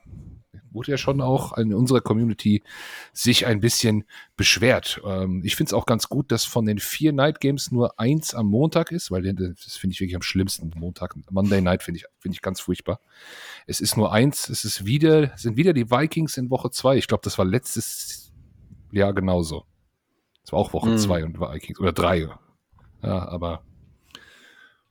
[0.79, 2.63] wurde ja schon auch in unserer Community
[3.11, 4.05] sich ein bisschen
[4.37, 5.01] beschwert.
[5.05, 8.33] Ähm, ich finde es auch ganz gut, dass von den vier Night Games nur eins
[8.33, 10.71] am Montag ist, weil das finde ich wirklich am schlimmsten.
[10.75, 13.01] Montag, Monday Night finde ich, finde ich ganz furchtbar.
[13.67, 16.95] Es ist nur eins, es ist wieder, sind wieder die Vikings in Woche zwei.
[16.95, 18.31] Ich glaube, das war letztes
[18.91, 19.65] Jahr genauso.
[20.45, 20.97] Es war auch Woche Mhm.
[20.97, 22.29] zwei und Vikings oder drei.
[23.03, 23.63] Ja, aber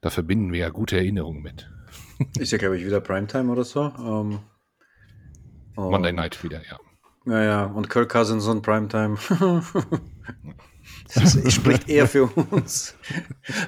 [0.02, 1.68] da verbinden wir ja gute Erinnerungen mit.
[2.38, 3.92] ist ja, glaube ich, wieder Primetime oder so.
[3.98, 4.40] Ähm,
[5.84, 6.78] und- Monday Night wieder, ja.
[7.26, 9.18] Ja, ja, und Kirk Cousins und Primetime.
[11.14, 12.94] das ist, spricht eher für uns.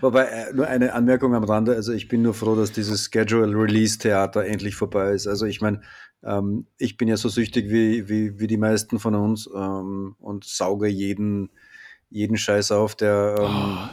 [0.00, 4.46] Wobei, äh, nur eine Anmerkung am Rande, also ich bin nur froh, dass dieses Schedule-Release-Theater
[4.46, 5.26] endlich vorbei ist.
[5.26, 5.82] Also ich meine,
[6.22, 10.44] ähm, ich bin ja so süchtig wie, wie, wie die meisten von uns ähm, und
[10.44, 11.50] sauge jeden,
[12.08, 13.46] jeden Scheiß auf, der ähm,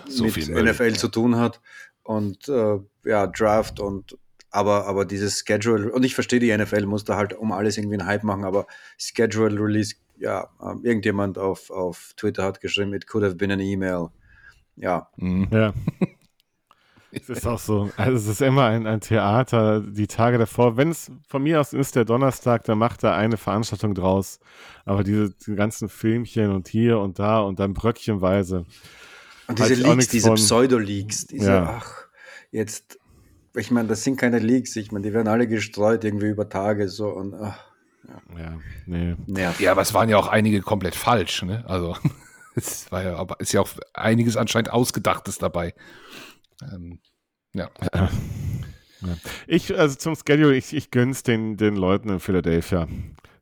[0.08, 0.94] Oh, so mit viel Müll, NFL ja.
[0.94, 1.60] zu tun hat.
[2.04, 4.18] Und äh, ja, Draft und
[4.52, 7.98] aber, aber dieses Schedule, und ich verstehe, die NFL muss da halt um alles irgendwie
[8.00, 8.66] einen Hype machen, aber
[8.98, 13.60] Schedule Release, ja, ähm, irgendjemand auf, auf Twitter hat geschrieben, it could have been an
[13.60, 14.08] email.
[14.76, 15.48] Ja, Mhm.
[15.52, 15.74] Ja.
[17.10, 20.76] Es ist auch so, also es ist immer ein, ein Theater, die Tage davor.
[20.76, 24.40] Wenn es von mir aus ist der Donnerstag, dann macht er eine Veranstaltung draus.
[24.86, 28.66] Aber diese, die ganzen Filmchen und hier und da und dann bröckchenweise.
[29.48, 30.34] und diese Leaks, diese.
[30.34, 31.78] Pseudo-Leaks, diese, Ja.
[31.82, 32.08] ach,
[32.52, 32.97] jetzt,
[33.58, 36.90] ich meine, das sind keine Leaks, ich meine, die werden alle gestreut irgendwie über Tage
[36.90, 37.60] so und ach,
[38.38, 39.16] Ja, nee.
[39.26, 39.60] nervt.
[39.60, 41.64] Ja, aber es waren ja auch einige komplett falsch, ne?
[41.68, 41.96] Also
[42.56, 45.74] es war ja, aber ist ja auch einiges anscheinend Ausgedachtes dabei.
[46.62, 47.00] Ähm,
[47.54, 47.70] ja.
[49.46, 52.88] Ich, also zum Schedule, ich, ich gönn's den, den Leuten in Philadelphia.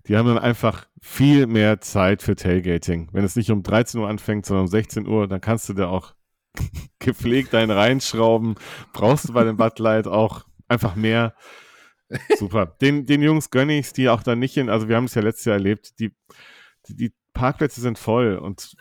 [0.07, 3.09] Die haben dann einfach viel mehr Zeit für Tailgating.
[3.11, 5.88] Wenn es nicht um 13 Uhr anfängt, sondern um 16 Uhr, dann kannst du da
[5.88, 6.13] auch
[6.99, 8.56] gepflegt einen reinschrauben.
[8.93, 11.36] Brauchst du bei dem Bud Light auch einfach mehr.
[12.38, 12.68] Super.
[12.82, 15.22] Den, den Jungs gönne ich's, die auch dann nicht in, also wir haben es ja
[15.22, 16.16] letztes Jahr erlebt, die,
[16.88, 18.76] die, die Parkplätze sind voll und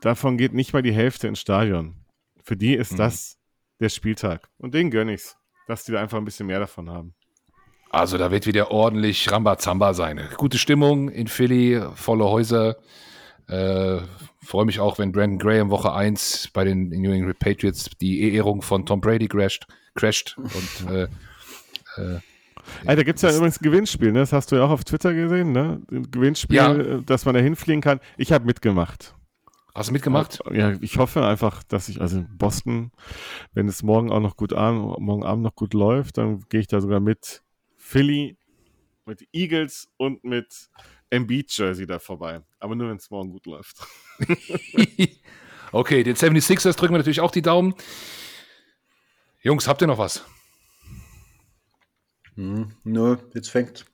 [0.00, 2.04] davon geht nicht mal die Hälfte ins Stadion.
[2.44, 2.96] Für die ist Mhm.
[2.98, 3.38] das
[3.80, 4.48] der Spieltag.
[4.58, 7.14] Und den gönne ich's, dass die da einfach ein bisschen mehr davon haben.
[7.90, 10.20] Also da wird wieder ordentlich Rambazamba sein.
[10.36, 12.76] Gute Stimmung in Philly, volle Häuser.
[13.48, 14.00] Äh,
[14.44, 18.62] Freue mich auch, wenn Brandon Graham Woche 1 bei den New England Patriots die Ehrung
[18.62, 19.66] von Tom Brady crasht.
[19.94, 21.08] crasht und äh,
[22.86, 24.20] Ey, da gibt es ja übrigens ein Gewinnspiel, ne?
[24.20, 25.80] das hast du ja auch auf Twitter gesehen, ne?
[25.90, 26.74] Ein Gewinnspiel, Ja.
[26.74, 27.98] äh, dass man da hinfliegen kann.
[28.16, 29.14] Ich habe mitgemacht.
[29.74, 30.38] hast du mitgemacht?
[30.52, 32.90] Ja, ich hoffe einfach, dass ich, also in Boston,
[33.54, 36.66] wenn es morgen auch noch gut an, morgen Abend noch gut läuft, dann gehe ich
[36.68, 37.42] da sogar mit
[37.76, 38.36] Philly,
[39.06, 40.68] mit Eagles und mit
[41.10, 42.42] Embiid-Jersey da vorbei.
[42.58, 43.78] Aber nur, wenn es morgen gut läuft.
[45.72, 47.74] okay, den 76ers drücken wir natürlich auch die Daumen.
[49.42, 50.24] Jungs, habt ihr noch was?
[52.34, 53.86] Hm, nur, jetzt fängt,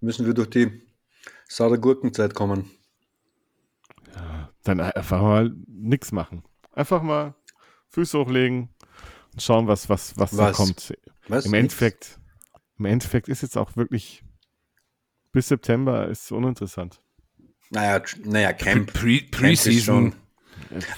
[0.00, 0.82] müssen wir durch die
[1.46, 2.70] saure Gurkenzeit kommen.
[4.64, 6.42] Dann einfach mal nichts machen.
[6.72, 7.34] Einfach mal
[7.88, 8.68] Füße hochlegen
[9.32, 10.56] und schauen, was, was, was, da Was?
[10.56, 10.94] kommt.
[11.28, 11.46] Was?
[11.46, 11.54] Im?
[11.54, 12.18] Endeffekt,
[12.78, 14.22] im Endeffekt ist jetzt auch wirklich
[15.38, 17.00] bis September ist uninteressant.
[17.70, 18.92] Naja, naja, Camp.
[18.92, 20.12] Pre Preseason.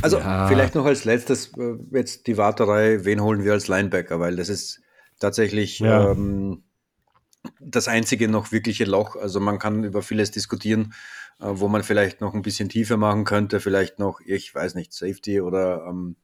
[0.01, 0.49] Also Ja.
[0.49, 4.49] vielleicht noch als letztes äh, jetzt die Warterei, wen holen wir als Linebacker, weil das
[4.49, 4.81] ist
[5.19, 6.13] tatsächlich Ja.
[6.13, 6.63] ähm,
[7.61, 9.15] das einzige noch wirkliche Loch.
[9.15, 10.95] Also man kann über vieles diskutieren,
[11.39, 14.95] äh, wo man vielleicht noch ein bisschen tiefer machen könnte, vielleicht noch, ich weiß nicht,
[14.95, 16.17] Safety oder ähm,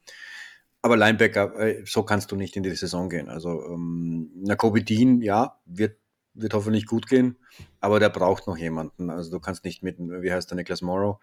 [0.80, 3.28] aber Linebacker, äh, so kannst du nicht in die Saison gehen.
[3.28, 5.98] Also ähm, Kobe Dean, ja, wird,
[6.36, 7.36] wird hoffentlich gut gehen,
[7.80, 9.10] aber der braucht noch jemanden.
[9.10, 11.18] Also du kannst nicht mit, wie heißt der Niklas Morrow,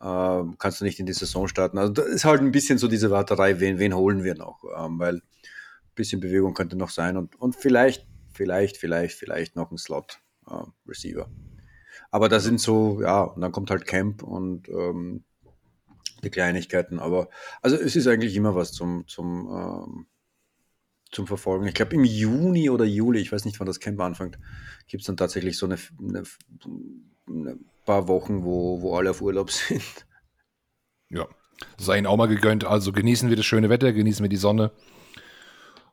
[0.00, 1.78] äh, kannst du nicht in die Saison starten.
[1.78, 4.62] Also das ist halt ein bisschen so diese Warterei, wen, wen holen wir noch?
[4.76, 5.22] Ähm, weil
[5.94, 11.22] bisschen Bewegung könnte noch sein und, und vielleicht, vielleicht, vielleicht, vielleicht noch ein Slot-Receiver.
[11.22, 11.48] Äh,
[12.10, 15.24] aber da sind so, ja, und dann kommt halt Camp und ähm,
[16.22, 16.98] die Kleinigkeiten.
[16.98, 17.28] Aber
[17.60, 20.06] also es ist eigentlich immer was zum, zum, ähm,
[21.10, 21.66] zum Verfolgen.
[21.66, 24.38] Ich glaube, im Juni oder Juli, ich weiß nicht, wann das Camp anfängt,
[24.86, 26.22] gibt es dann tatsächlich so eine, eine,
[27.26, 30.06] eine, paar Wochen, wo, wo alle auf Urlaub sind.
[31.08, 31.26] Ja,
[31.78, 32.64] sei Ihnen auch mal gegönnt.
[32.64, 34.72] Also genießen wir das schöne Wetter, genießen wir die Sonne.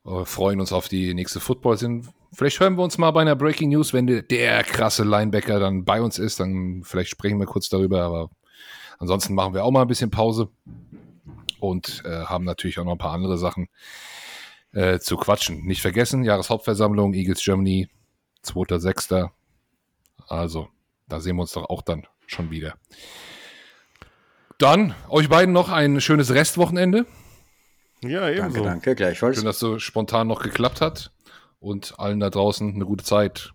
[0.05, 2.09] Äh, freuen uns auf die nächste Football sind.
[2.33, 5.85] Vielleicht hören wir uns mal bei einer Breaking News, wenn der, der krasse Linebacker dann
[5.85, 8.29] bei uns ist, dann vielleicht sprechen wir kurz darüber, aber
[8.99, 10.49] ansonsten machen wir auch mal ein bisschen Pause
[11.61, 13.69] und äh, haben natürlich auch noch ein paar andere Sachen
[14.75, 15.65] äh, zu quatschen.
[15.65, 17.87] Nicht vergessen, Jahreshauptversammlung, Eagles Germany,
[18.43, 19.29] 2.6.
[20.27, 20.67] Also,
[21.07, 22.75] da sehen wir uns doch auch dann schon wieder.
[24.57, 27.05] Dann euch beiden noch ein schönes Restwochenende.
[28.01, 28.63] Ja, ebenso.
[28.63, 29.37] Danke, danke, gleichfalls.
[29.37, 31.11] Schön, dass so spontan noch geklappt hat.
[31.59, 33.51] Und allen da draußen eine gute Zeit.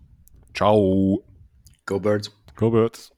[0.53, 1.23] Ciao.
[1.85, 2.31] Go Birds.
[2.55, 3.11] Go Birds.